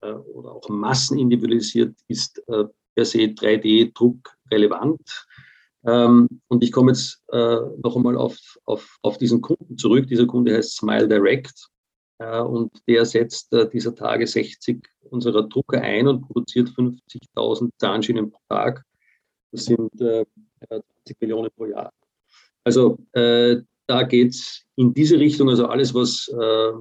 äh, 0.02 0.12
oder 0.12 0.52
auch 0.52 0.70
massenindividualisiert, 0.70 1.96
ist 2.08 2.42
äh, 2.48 2.66
per 2.96 3.06
se 3.06 3.20
3D-Druck 3.20 4.36
relevant. 4.52 5.28
Ähm, 5.86 6.28
und 6.48 6.64
ich 6.64 6.72
komme 6.72 6.92
jetzt 6.92 7.24
äh, 7.32 7.58
noch 7.84 7.96
einmal 7.96 8.16
auf, 8.16 8.38
auf, 8.66 8.98
auf 9.02 9.18
diesen 9.18 9.42
Kunden 9.42 9.78
zurück. 9.78 10.08
Dieser 10.08 10.28
Kunde 10.28 10.56
heißt 10.56 10.78
Smile 10.78 11.08
Direct 11.08 11.70
äh, 12.20 12.40
und 12.40 12.72
der 12.88 13.06
setzt 13.06 13.52
äh, 13.54 13.68
dieser 13.70 13.96
Tage 13.96 14.28
60 14.28 14.88
unserer 15.10 15.44
Drucker 15.44 15.82
ein 15.82 16.08
und 16.08 16.22
produziert 16.22 16.70
50.000 16.70 17.70
Zahnschienen 17.78 18.32
pro 18.32 18.40
Tag. 18.50 18.84
Das 19.52 19.66
sind 19.66 19.92
20 19.98 21.20
Millionen 21.20 21.50
pro 21.54 21.66
Jahr. 21.66 21.92
Also 22.64 23.00
da 23.12 24.04
geht 24.08 24.30
es 24.30 24.64
in 24.78 24.94
diese 24.94 25.20
Richtung, 25.20 25.50
also 25.50 25.66
alles, 25.66 25.94
was 25.94 26.30
äh, 26.30 26.72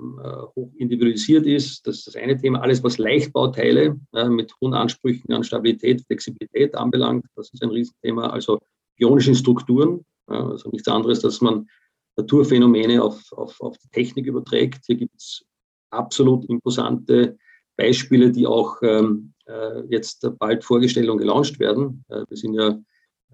hoch 0.54 0.70
individualisiert 0.76 1.46
ist, 1.46 1.84
das 1.84 1.96
ist 1.96 2.06
das 2.06 2.16
eine 2.16 2.36
Thema. 2.36 2.60
Alles, 2.60 2.84
was 2.84 2.98
Leichtbauteile 2.98 3.98
mit 4.28 4.54
hohen 4.60 4.74
Ansprüchen 4.74 5.32
an 5.32 5.42
Stabilität, 5.42 6.04
Flexibilität 6.06 6.76
anbelangt, 6.76 7.24
das 7.34 7.50
ist 7.52 7.62
ein 7.64 7.70
Riesenthema. 7.70 8.28
Also 8.28 8.60
ionischen 9.00 9.34
Strukturen, 9.34 10.04
also 10.26 10.70
nichts 10.70 10.88
anderes, 10.88 11.20
dass 11.20 11.40
man 11.40 11.68
Naturphänomene 12.16 13.02
auf, 13.02 13.32
auf, 13.32 13.60
auf 13.60 13.78
die 13.78 13.88
Technik 13.88 14.26
überträgt. 14.26 14.84
Hier 14.86 14.96
gibt 14.96 15.16
es 15.16 15.44
absolut 15.90 16.44
imposante 16.46 17.36
Beispiele, 17.76 18.30
die 18.30 18.46
auch 18.46 18.76
ähm, 18.82 19.32
äh, 19.46 19.82
jetzt 19.88 20.28
bald 20.38 20.64
vorgestellt 20.64 21.08
und 21.08 21.18
gelauncht 21.18 21.58
werden. 21.58 22.04
Äh, 22.08 22.24
wir 22.28 22.36
sind 22.36 22.54
ja 22.54 22.78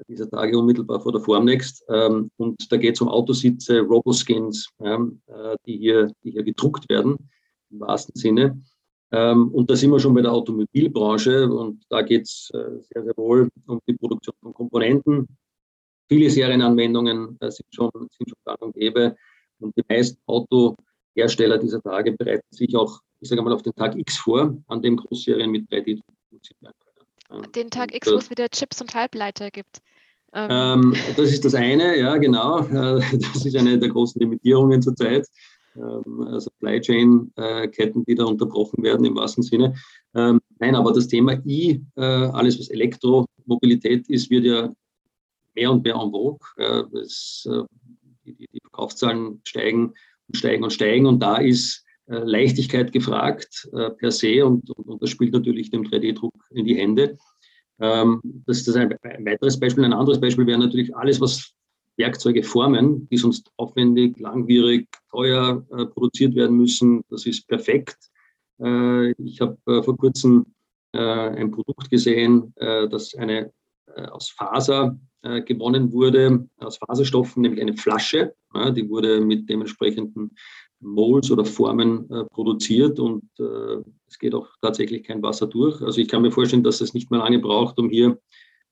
dieser 0.08 0.28
Tage 0.28 0.58
unmittelbar 0.58 1.00
vor 1.00 1.12
der 1.12 1.20
Formnext 1.20 1.85
ähm, 1.88 2.30
und 2.37 2.70
da 2.70 2.76
geht 2.76 2.94
es 2.94 3.00
um 3.00 3.08
Autositze, 3.08 3.80
Roboskins, 3.80 4.68
ähm, 4.80 5.20
äh, 5.26 5.56
die, 5.66 5.78
hier, 5.78 6.12
die 6.23 6.32
hier 6.32 6.42
gedruckt 6.42 6.88
werden, 6.88 7.16
im 7.70 7.80
wahrsten 7.80 8.14
Sinne. 8.14 8.62
Ähm, 9.12 9.49
und 9.52 9.70
da 9.70 9.76
sind 9.76 9.90
wir 9.90 10.00
schon 10.00 10.14
bei 10.14 10.23
der 10.23 10.32
Automobilbranche 10.32 11.49
und 11.49 11.85
da 11.88 12.02
geht 12.02 12.25
es 12.25 12.50
äh, 12.52 12.82
sehr, 12.92 13.04
sehr 13.04 13.16
wohl 13.16 13.49
um 13.66 13.80
die 13.88 13.94
Produktion 13.94 14.35
von 14.42 14.52
Komponenten, 14.52 15.26
Viele 16.09 16.31
Serienanwendungen 16.31 17.37
äh, 17.41 17.51
sind, 17.51 17.67
schon, 17.71 17.91
sind 17.95 18.29
schon 18.29 18.39
gang 18.45 18.61
und 18.63 18.75
gäbe. 18.75 19.17
Und 19.59 19.77
die 19.77 19.83
meisten 19.89 20.19
Autohersteller 20.27 21.59
dieser 21.59 21.81
Tage 21.83 22.13
bereiten 22.13 22.47
sich 22.51 22.75
auch, 22.77 23.01
ich 23.21 23.29
sage 23.29 23.43
mal, 23.43 23.53
auf 23.53 23.63
den 23.63 23.75
Tag 23.75 23.97
X 23.97 24.19
vor, 24.19 24.57
an 24.69 24.83
dem 24.83 24.97
Großserien 24.97 25.51
mit 25.51 25.71
3D 25.71 26.01
produziert 26.29 26.63
werden 26.63 26.75
können. 27.31 27.53
Den 27.53 27.71
Tag 27.71 27.95
X, 27.95 28.11
wo 28.11 28.17
es 28.17 28.31
wieder 28.31 28.49
Chips 28.49 28.81
und 28.81 28.95
Halbleiter 28.95 29.51
gibt. 29.51 29.79
Ähm. 30.33 30.49
ähm, 30.51 30.97
das 31.17 31.33
ist 31.33 31.45
das 31.45 31.55
eine, 31.55 31.99
ja, 31.99 32.17
genau. 32.19 32.61
Äh, 32.61 33.01
das 33.35 33.47
ist 33.47 33.57
eine 33.57 33.79
der 33.79 33.89
großen 33.89 34.21
Limitierungen 34.21 34.83
zurzeit. 34.83 35.27
Ähm, 35.77 36.41
Supply 36.41 36.81
Chain-Ketten, 36.81 38.05
die 38.05 38.15
da 38.15 38.25
unterbrochen 38.25 38.83
werden 38.83 39.05
im 39.05 39.17
wahrsten 39.17 39.43
Sinne. 39.43 39.75
Ähm, 40.15 40.41
nein, 40.59 40.75
aber 40.75 40.93
das 40.93 41.09
Thema 41.09 41.35
I, 41.47 41.83
äh, 41.97 42.03
alles 42.03 42.59
was 42.59 42.69
Elektromobilität 42.69 44.09
ist, 44.09 44.31
wird 44.31 44.45
ja 44.45 44.73
mehr 45.57 45.73
und 45.73 45.83
mehr 45.85 45.95
en 45.95 46.11
vogue. 46.11 46.39
Es, 47.03 47.49
äh, 47.51 47.63
die, 48.25 48.35
die, 48.37 48.61
Verkaufszahlen 48.63 49.41
steigen 49.45 49.95
und 50.29 50.37
steigen 50.37 50.65
und 50.65 50.73
steigen 50.73 51.07
und 51.07 51.21
da 51.21 51.37
ist 51.37 51.85
äh, 52.09 52.19
Leichtigkeit 52.19 52.93
gefragt 52.93 53.69
äh, 53.73 53.91
per 53.91 54.13
se 54.13 54.47
und, 54.47 54.71
und, 54.71 54.87
und 54.87 55.03
das 55.03 55.11
spielt 55.11 55.33
natürlich 55.33 55.71
dem 55.71 55.83
3D-Druck 55.83 56.35
in 56.51 56.65
die 56.65 56.77
Hände. 56.77 57.19
Ähm, 57.81 58.21
das 58.47 58.67
ist 58.67 58.77
ein, 58.77 58.91
weiteres 58.91 59.59
Beispiel. 59.59 59.85
Ein 59.85 59.93
anderes 59.93 60.21
Beispiel 60.21 60.47
wäre 60.47 60.59
natürlich 60.59 60.95
alles, 60.97 61.21
was 61.21 61.53
Werkzeuge 61.97 62.43
formen, 62.43 63.09
die 63.09 63.17
sonst 63.17 63.51
aufwendig, 63.57 64.19
langwierig, 64.21 64.89
teuer 65.11 65.65
äh, 65.71 65.87
produziert 65.87 66.35
werden 66.35 66.57
müssen. 66.57 67.03
Das 67.11 67.27
ist 67.27 67.47
perfekt. 67.49 67.97
Äh, 68.61 69.11
ich 69.13 69.41
habe 69.41 69.57
äh, 69.67 69.83
vor 69.83 69.97
kurzem 69.97 70.47
ein 70.93 71.51
Produkt 71.51 71.91
gesehen, 71.91 72.55
das 72.57 73.15
eine 73.17 73.53
aus 74.13 74.31
Faser 74.31 74.99
äh, 75.26 75.42
gewonnen 75.42 75.92
wurde 75.92 76.47
aus 76.59 76.78
Faserstoffen, 76.78 77.42
nämlich 77.42 77.61
eine 77.61 77.76
Flasche. 77.76 78.35
Ja, 78.54 78.71
die 78.71 78.88
wurde 78.88 79.21
mit 79.21 79.49
dementsprechenden 79.49 80.30
Molds 80.80 81.30
oder 81.30 81.45
Formen 81.45 82.09
äh, 82.11 82.25
produziert 82.26 83.00
und 83.00 83.25
äh, 83.38 83.83
es 84.06 84.18
geht 84.18 84.35
auch 84.35 84.49
tatsächlich 84.61 85.04
kein 85.04 85.23
Wasser 85.23 85.47
durch. 85.47 85.80
Also 85.83 86.00
ich 86.00 86.09
kann 86.09 86.23
mir 86.23 86.30
vorstellen, 86.30 86.62
dass 86.62 86.80
es 86.80 86.95
nicht 86.95 87.11
mehr 87.11 87.21
lange 87.21 87.38
braucht, 87.38 87.78
um 87.78 87.90
hier 87.90 88.18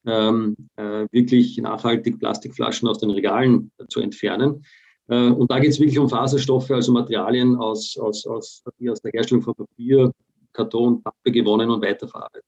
ähm, 0.07 0.57
äh, 0.77 1.07
wirklich 1.11 1.57
nachhaltig 1.59 2.19
Plastikflaschen 2.19 2.89
aus 2.89 2.99
den 2.99 3.11
Regalen 3.11 3.73
zu 3.89 4.01
entfernen. 4.01 4.65
Äh, 5.09 5.31
und 5.31 5.51
da 5.51 5.59
geht 5.59 5.71
es 5.71 5.81
wirklich 5.81 5.99
um 5.99 6.09
Faserstoffe, 6.09 6.71
also 6.71 6.93
Materialien, 6.93 7.57
aus, 7.57 7.97
aus, 7.99 8.27
aus, 8.27 8.63
die 8.79 8.91
aus 8.91 9.01
der 9.01 9.13
Herstellung 9.13 9.43
von 9.43 9.55
Papier, 9.55 10.13
Karton, 10.53 11.03
Pappe 11.03 11.33
gewonnen 11.33 11.71
und 11.71 11.83
weiterverarbeitet 11.83 12.45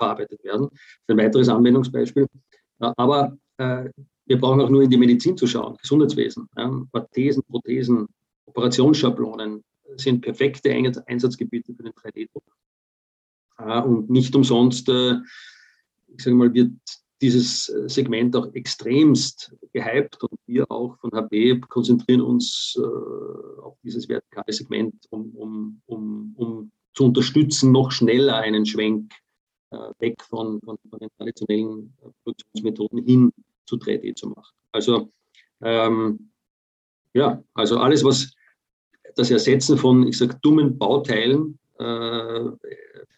verarbeitet 0.00 0.42
werden. 0.44 0.68
Das 0.70 0.80
ist 0.80 1.10
ein 1.10 1.18
weiteres 1.18 1.48
Anwendungsbeispiel. 1.50 2.26
Aber 2.78 3.20
äh, 3.26 3.49
wir 3.60 4.38
brauchen 4.38 4.60
auch 4.60 4.70
nur 4.70 4.82
in 4.82 4.90
die 4.90 4.96
Medizin 4.96 5.36
zu 5.36 5.46
schauen, 5.46 5.76
Gesundheitswesen. 5.80 6.48
Ja, 6.56 6.70
Orthesen, 6.92 7.42
Prothesen, 7.44 8.06
Operationsschablonen 8.46 9.62
sind 9.96 10.20
perfekte 10.20 10.70
Einsatzgebiete 11.06 11.74
für 11.74 11.82
den 11.82 11.92
3D-Druck. 11.92 12.44
Äh, 13.58 13.82
und 13.82 14.10
nicht 14.10 14.34
umsonst, 14.34 14.88
äh, 14.88 15.16
ich 16.16 16.22
sage 16.22 16.36
mal, 16.36 16.52
wird 16.54 16.72
dieses 17.20 17.66
Segment 17.86 18.34
auch 18.34 18.54
extremst 18.54 19.54
gehypt 19.74 20.22
und 20.22 20.38
wir 20.46 20.70
auch 20.70 20.96
von 20.98 21.12
HP 21.12 21.60
konzentrieren 21.68 22.22
uns 22.22 22.74
äh, 22.78 23.60
auf 23.60 23.76
dieses 23.82 24.08
vertikale 24.08 24.52
Segment, 24.52 24.94
um, 25.10 25.30
um, 25.36 25.82
um, 25.86 26.34
um 26.36 26.72
zu 26.94 27.04
unterstützen, 27.04 27.72
noch 27.72 27.90
schneller 27.90 28.36
einen 28.36 28.64
Schwenk 28.64 29.12
äh, 29.70 29.76
weg 29.98 30.22
von, 30.22 30.60
von, 30.62 30.78
von, 30.88 30.98
den 30.98 31.10
traditionellen 31.18 31.94
Produktionsmethoden 32.24 33.04
hin 33.04 33.32
zu 33.70 33.76
3D 33.76 34.14
zu 34.14 34.28
machen. 34.28 34.54
Also 34.72 35.12
ähm, 35.62 36.30
ja, 37.14 37.42
also 37.54 37.78
alles, 37.78 38.04
was 38.04 38.32
das 39.16 39.30
Ersetzen 39.30 39.76
von, 39.76 40.06
ich 40.06 40.18
sage, 40.18 40.38
dummen 40.42 40.78
Bauteilen 40.78 41.58
äh, 41.78 42.50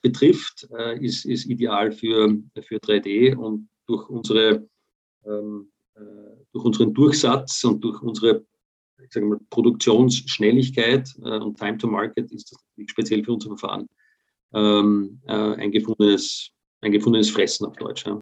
betrifft, 0.02 0.68
äh, 0.76 1.04
ist, 1.04 1.24
ist 1.24 1.46
ideal 1.46 1.92
für, 1.92 2.36
für 2.62 2.76
3D 2.76 3.36
und 3.36 3.68
durch, 3.86 4.08
unsere, 4.08 4.68
ähm, 5.24 5.70
äh, 5.94 6.00
durch 6.52 6.64
unseren 6.64 6.94
Durchsatz 6.94 7.64
und 7.64 7.82
durch 7.82 8.00
unsere 8.02 8.44
ich 9.04 9.12
sage 9.12 9.26
mal, 9.26 9.40
Produktionsschnelligkeit 9.50 11.08
äh, 11.24 11.38
und 11.38 11.58
Time 11.58 11.76
to 11.76 11.86
Market 11.88 12.30
ist 12.30 12.52
das 12.52 12.60
speziell 12.86 13.24
für 13.24 13.32
unser 13.32 13.48
Verfahren 13.48 13.88
ähm, 14.54 15.20
äh, 15.26 15.32
ein, 15.32 15.72
gefundenes, 15.72 16.50
ein 16.80 16.92
gefundenes 16.92 17.30
Fressen 17.30 17.66
auf 17.66 17.76
Deutsch. 17.76 18.06
Ja. 18.06 18.20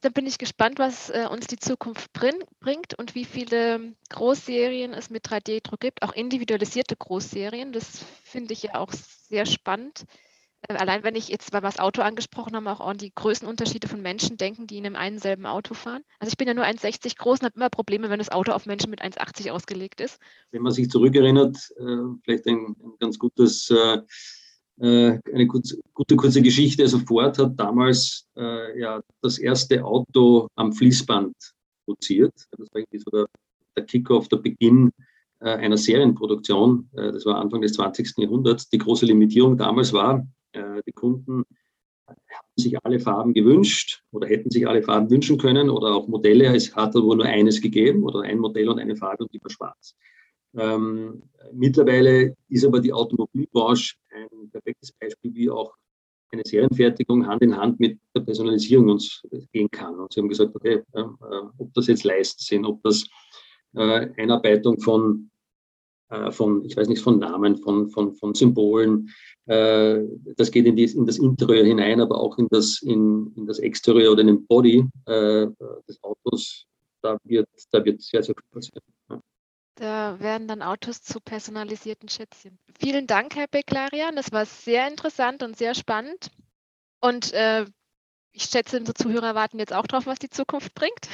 Dann 0.00 0.12
bin 0.12 0.26
ich 0.26 0.38
gespannt, 0.38 0.78
was 0.78 1.10
äh, 1.10 1.26
uns 1.30 1.46
die 1.46 1.58
Zukunft 1.58 2.12
bring, 2.12 2.34
bringt 2.60 2.94
und 2.98 3.14
wie 3.14 3.24
viele 3.24 3.94
Großserien 4.10 4.92
es 4.92 5.10
mit 5.10 5.26
3D-Druck 5.26 5.80
gibt, 5.80 6.02
auch 6.02 6.12
individualisierte 6.12 6.96
Großserien. 6.96 7.72
Das 7.72 8.04
finde 8.24 8.52
ich 8.52 8.64
ja 8.64 8.74
auch 8.74 8.92
sehr 8.92 9.46
spannend. 9.46 10.04
Äh, 10.68 10.74
allein 10.74 11.02
wenn 11.02 11.14
ich 11.14 11.28
jetzt, 11.28 11.52
weil 11.52 11.62
wir 11.62 11.68
das 11.68 11.78
Auto 11.78 12.02
angesprochen 12.02 12.56
haben, 12.56 12.68
auch 12.68 12.80
an 12.80 12.98
die 12.98 13.14
Größenunterschiede 13.14 13.88
von 13.88 14.02
Menschen 14.02 14.36
denken, 14.36 14.66
die 14.66 14.78
in 14.78 14.96
einem 14.96 15.18
selben 15.18 15.46
Auto 15.46 15.74
fahren. 15.74 16.02
Also 16.18 16.30
ich 16.30 16.36
bin 16.36 16.48
ja 16.48 16.54
nur 16.54 16.64
1,60 16.64 17.16
groß 17.16 17.40
und 17.40 17.46
habe 17.46 17.56
immer 17.56 17.70
Probleme, 17.70 18.10
wenn 18.10 18.18
das 18.18 18.30
Auto 18.30 18.52
auf 18.52 18.66
Menschen 18.66 18.90
mit 18.90 19.02
1,80 19.02 19.50
ausgelegt 19.50 20.00
ist. 20.00 20.18
Wenn 20.50 20.62
man 20.62 20.72
sich 20.72 20.90
zurückerinnert, 20.90 21.56
äh, 21.78 22.18
vielleicht 22.22 22.46
ein, 22.46 22.76
ein 22.80 22.96
ganz 23.00 23.18
gutes 23.18 23.70
äh, 23.70 23.98
eine 24.78 25.46
kurze, 25.46 25.78
gute 25.94 26.16
kurze 26.16 26.42
Geschichte. 26.42 26.82
Also 26.82 26.98
Ford 26.98 27.38
hat 27.38 27.58
damals 27.58 28.28
äh, 28.36 28.78
ja 28.78 29.00
das 29.22 29.38
erste 29.38 29.82
Auto 29.82 30.48
am 30.54 30.72
Fließband 30.72 31.34
produziert. 31.84 32.34
Das 32.50 32.68
war 32.72 32.80
irgendwie 32.80 32.98
so 32.98 33.10
der, 33.10 33.26
der 33.76 33.84
Kickoff, 33.84 34.28
der 34.28 34.36
Beginn 34.36 34.90
äh, 35.40 35.50
einer 35.50 35.76
Serienproduktion. 35.76 36.88
Äh, 36.94 37.12
das 37.12 37.26
war 37.26 37.36
Anfang 37.36 37.60
des 37.60 37.74
20. 37.74 38.14
Jahrhunderts. 38.18 38.68
Die 38.68 38.78
große 38.78 39.06
Limitierung 39.06 39.56
damals 39.56 39.92
war, 39.92 40.26
äh, 40.52 40.82
die 40.86 40.92
Kunden 40.92 41.44
haben 42.06 42.48
sich 42.56 42.76
alle 42.84 43.00
Farben 43.00 43.34
gewünscht 43.34 44.02
oder 44.12 44.28
hätten 44.28 44.50
sich 44.50 44.66
alle 44.66 44.82
Farben 44.82 45.10
wünschen 45.10 45.38
können 45.38 45.68
oder 45.68 45.94
auch 45.94 46.08
Modelle. 46.08 46.54
Es 46.54 46.74
hat 46.74 46.94
aber 46.96 47.16
nur 47.16 47.24
eines 47.24 47.60
gegeben 47.60 48.04
oder 48.04 48.22
ein 48.22 48.38
Modell 48.38 48.68
und 48.68 48.78
eine 48.78 48.96
Farbe 48.96 49.24
und 49.24 49.32
die 49.34 49.42
war 49.42 49.50
schwarz. 49.50 49.96
Ähm, 50.56 51.22
mittlerweile 51.52 52.34
ist 52.48 52.64
aber 52.64 52.80
die 52.80 52.92
Automobilbranche 52.92 53.96
ein 54.10 54.50
perfektes 54.50 54.92
Beispiel, 54.92 55.34
wie 55.34 55.50
auch 55.50 55.74
eine 56.32 56.42
Serienfertigung 56.44 57.26
Hand 57.26 57.42
in 57.42 57.56
Hand 57.56 57.78
mit 57.78 57.98
der 58.14 58.20
Personalisierung 58.20 58.88
uns 58.88 59.22
gehen 59.52 59.70
kann. 59.70 59.98
Und 59.98 60.12
sie 60.12 60.20
haben 60.20 60.28
gesagt, 60.28 60.54
okay, 60.54 60.82
äh, 60.92 61.02
ob 61.58 61.72
das 61.74 61.86
jetzt 61.86 62.04
Leisten 62.04 62.42
sind, 62.42 62.64
ob 62.64 62.82
das 62.82 63.04
äh, 63.74 64.08
Einarbeitung 64.16 64.80
von, 64.80 65.30
äh, 66.08 66.30
von, 66.32 66.64
ich 66.64 66.76
weiß 66.76 66.88
nicht, 66.88 67.02
von 67.02 67.18
Namen, 67.18 67.58
von, 67.58 67.88
von, 67.88 68.14
von 68.14 68.34
Symbolen, 68.34 69.10
äh, 69.46 70.02
das 70.36 70.50
geht 70.50 70.66
in, 70.66 70.76
die, 70.76 70.84
in, 70.84 71.06
das 71.06 71.18
Interieur 71.18 71.64
hinein, 71.64 72.00
aber 72.00 72.18
auch 72.20 72.38
in 72.38 72.48
das, 72.50 72.82
in, 72.82 73.32
in 73.36 73.46
das 73.46 73.58
Exterieur 73.58 74.12
oder 74.12 74.22
in 74.22 74.28
den 74.28 74.46
Body 74.46 74.84
äh, 75.06 75.46
des 75.88 76.02
Autos, 76.02 76.66
da 77.02 77.18
wird, 77.24 77.48
da 77.70 77.84
wird 77.84 78.02
sehr, 78.02 78.22
sehr 78.22 78.34
viel 78.34 78.50
passieren. 78.50 78.95
Da 79.76 80.18
werden 80.20 80.48
dann 80.48 80.62
Autos 80.62 81.02
zu 81.02 81.20
personalisierten 81.20 82.08
Schätzchen. 82.08 82.58
Vielen 82.80 83.06
Dank, 83.06 83.36
Herr 83.36 83.46
Beklarian. 83.46 84.16
Das 84.16 84.32
war 84.32 84.46
sehr 84.46 84.88
interessant 84.88 85.42
und 85.42 85.56
sehr 85.56 85.74
spannend. 85.74 86.30
Und 87.00 87.32
äh, 87.34 87.66
ich 88.32 88.44
schätze, 88.44 88.78
unsere 88.78 88.94
Zuhörer 88.94 89.34
warten 89.34 89.58
jetzt 89.58 89.74
auch 89.74 89.86
drauf, 89.86 90.06
was 90.06 90.18
die 90.18 90.30
Zukunft 90.30 90.74
bringt. 90.74 91.08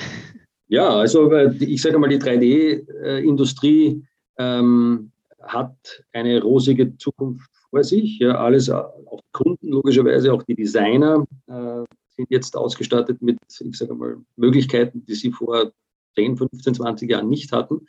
Ja, 0.68 0.88
also 0.88 1.30
äh, 1.32 1.52
ich 1.58 1.82
sage 1.82 1.98
mal, 1.98 2.08
die 2.08 2.20
3D-Industrie 2.20 4.06
ähm, 4.38 5.10
hat 5.40 6.04
eine 6.12 6.40
rosige 6.40 6.96
Zukunft 6.96 7.50
vor 7.68 7.82
sich. 7.82 8.20
Ja, 8.20 8.36
alles, 8.36 8.68
äh, 8.68 8.74
auch 8.74 9.20
Kunden 9.32 9.68
logischerweise, 9.68 10.32
auch 10.32 10.44
die 10.44 10.54
Designer 10.54 11.26
äh, 11.48 11.84
sind 12.16 12.30
jetzt 12.30 12.56
ausgestattet 12.56 13.20
mit, 13.20 13.38
ich 13.48 13.76
sage 13.76 13.94
mal, 13.94 14.18
Möglichkeiten, 14.36 15.04
die 15.04 15.14
sie 15.14 15.32
vor 15.32 15.72
10, 16.14 16.36
15, 16.36 16.74
20 16.74 17.10
Jahren 17.10 17.28
nicht 17.28 17.52
hatten. 17.52 17.86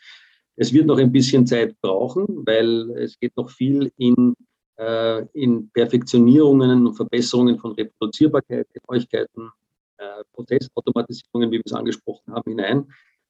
Es 0.55 0.71
wird 0.71 0.85
noch 0.85 0.97
ein 0.97 1.11
bisschen 1.11 1.47
Zeit 1.47 1.75
brauchen, 1.81 2.25
weil 2.45 2.91
es 2.97 3.19
geht 3.19 3.35
noch 3.35 3.49
viel 3.49 3.91
in, 3.97 4.35
äh, 4.77 5.25
in 5.33 5.69
Perfektionierungen 5.71 6.87
und 6.87 6.95
Verbesserungen 6.95 7.57
von 7.57 7.71
Reproduzierbarkeit, 7.71 8.67
Genauigkeiten, 8.73 9.49
äh, 9.97 10.23
Prozessautomatisierungen, 10.33 11.51
wie 11.51 11.57
wir 11.57 11.63
es 11.65 11.73
angesprochen 11.73 12.33
haben, 12.33 12.51
hinein. 12.51 12.85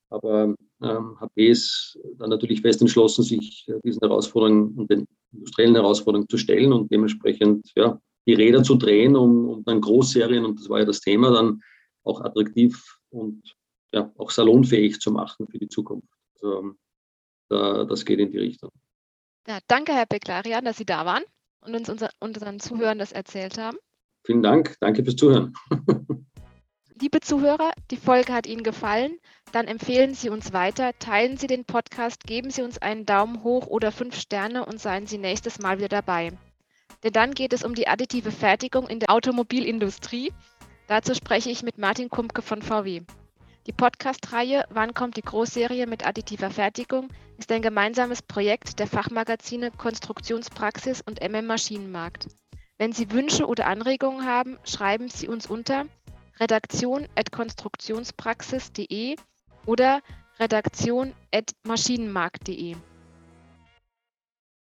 Aber 0.10 0.54
ähm, 0.82 1.20
HP 1.20 1.50
ist 1.50 1.98
dann 2.20 2.30
natürlich 2.30 2.62
fest 2.62 2.82
entschlossen, 2.82 3.24
sich 3.24 3.66
äh, 3.68 3.80
diesen 3.84 4.02
Herausforderungen 4.02 4.76
und 4.78 4.92
den 4.92 5.08
industriellen 5.32 5.76
Herausforderungen 5.76 6.30
zu 6.30 6.38
stellen 6.38 6.72
und 6.72 6.92
dementsprechend 6.92 7.72
ja, 7.76 8.00
die 8.28 8.34
Räder 8.34 8.64
zu 8.64 8.76
drehen, 8.76 9.16
um, 9.16 9.50
um 9.50 9.64
dann 9.64 9.82
Großserien, 9.82 10.46
und 10.46 10.60
das 10.60 10.70
war 10.70 10.80
ja 10.80 10.86
das 10.86 11.02
Thema, 11.02 11.32
dann 11.32 11.62
auch 12.04 12.22
attraktiv 12.22 13.00
und 13.10 13.56
ja, 13.92 14.12
auch 14.18 14.30
salonfähig 14.30 15.00
zu 15.00 15.12
machen 15.12 15.48
für 15.48 15.58
die 15.58 15.70
Zukunft. 15.70 16.08
Also, 16.36 16.62
da, 16.62 16.76
das 17.50 18.06
geht 18.06 18.20
in 18.20 18.32
die 18.32 18.40
Richtung. 18.40 18.72
Ja, 19.48 19.60
danke, 19.68 19.94
Herr 19.94 20.06
Beklarian, 20.06 20.66
dass 20.66 20.78
Sie 20.78 20.86
da 20.86 21.06
waren 21.06 21.24
und 21.62 21.76
uns 21.76 21.90
unser, 21.90 22.10
unseren 22.20 22.60
Zuhörern 22.60 22.98
das 22.98 23.12
erzählt 23.12 23.58
haben. 23.58 23.78
Vielen 24.26 24.42
Dank, 24.42 24.78
danke 24.80 25.04
fürs 25.04 25.18
Zuhören. 25.18 25.54
Liebe 27.02 27.20
Zuhörer, 27.20 27.72
die 27.92 27.98
Folge 27.98 28.32
hat 28.32 28.48
Ihnen 28.48 28.64
gefallen. 28.64 29.18
Dann 29.52 29.68
empfehlen 29.68 30.14
Sie 30.14 30.30
uns 30.30 30.54
weiter, 30.54 30.92
teilen 31.00 31.38
Sie 31.38 31.48
den 31.48 31.66
Podcast, 31.66 32.24
geben 32.24 32.50
Sie 32.50 32.62
uns 32.62 32.78
einen 32.78 33.06
Daumen 33.06 33.44
hoch 33.44 33.68
oder 33.68 33.92
fünf 33.92 34.16
Sterne 34.16 34.66
und 34.66 34.80
seien 34.80 35.08
Sie 35.08 35.18
nächstes 35.18 35.60
Mal 35.60 35.80
wieder 35.80 35.90
dabei. 35.90 36.32
Denn 37.04 37.12
dann 37.12 37.34
geht 37.34 37.52
es 37.52 37.66
um 37.66 37.76
die 37.76 37.88
additive 37.88 38.32
Fertigung 38.32 38.88
in 38.88 39.00
der 39.00 39.10
Automobilindustrie. 39.10 40.32
Dazu 40.88 41.14
spreche 41.14 41.50
ich 41.50 41.64
mit 41.64 41.78
Martin 41.78 42.10
Kumpke 42.10 42.42
von 42.42 42.62
VW. 42.62 43.02
Die 43.66 43.72
Podcast-Reihe 43.72 44.66
Wann 44.72 44.94
kommt 44.94 45.16
die 45.16 45.22
Großserie 45.22 45.88
mit 45.88 46.06
additiver 46.06 46.50
Fertigung 46.50 47.08
ist 47.38 47.50
ein 47.50 47.62
gemeinsames 47.62 48.22
Projekt 48.22 48.80
der 48.80 48.88
Fachmagazine 48.88 49.72
Konstruktionspraxis 49.72 51.02
und 51.02 51.22
MM 51.22 51.46
Maschinenmarkt. 51.46 52.28
Wenn 52.78 52.92
Sie 52.92 53.10
Wünsche 53.12 53.48
oder 53.48 53.68
Anregungen 53.68 54.26
haben, 54.26 54.60
schreiben 54.66 55.08
Sie 55.10 55.30
uns 55.30 55.48
unter 55.48 55.86
redaktion.konstruktionspraxis.de 56.40 59.16
oder 59.66 60.02
redaktion.maschinenmarkt.de. 60.40 62.76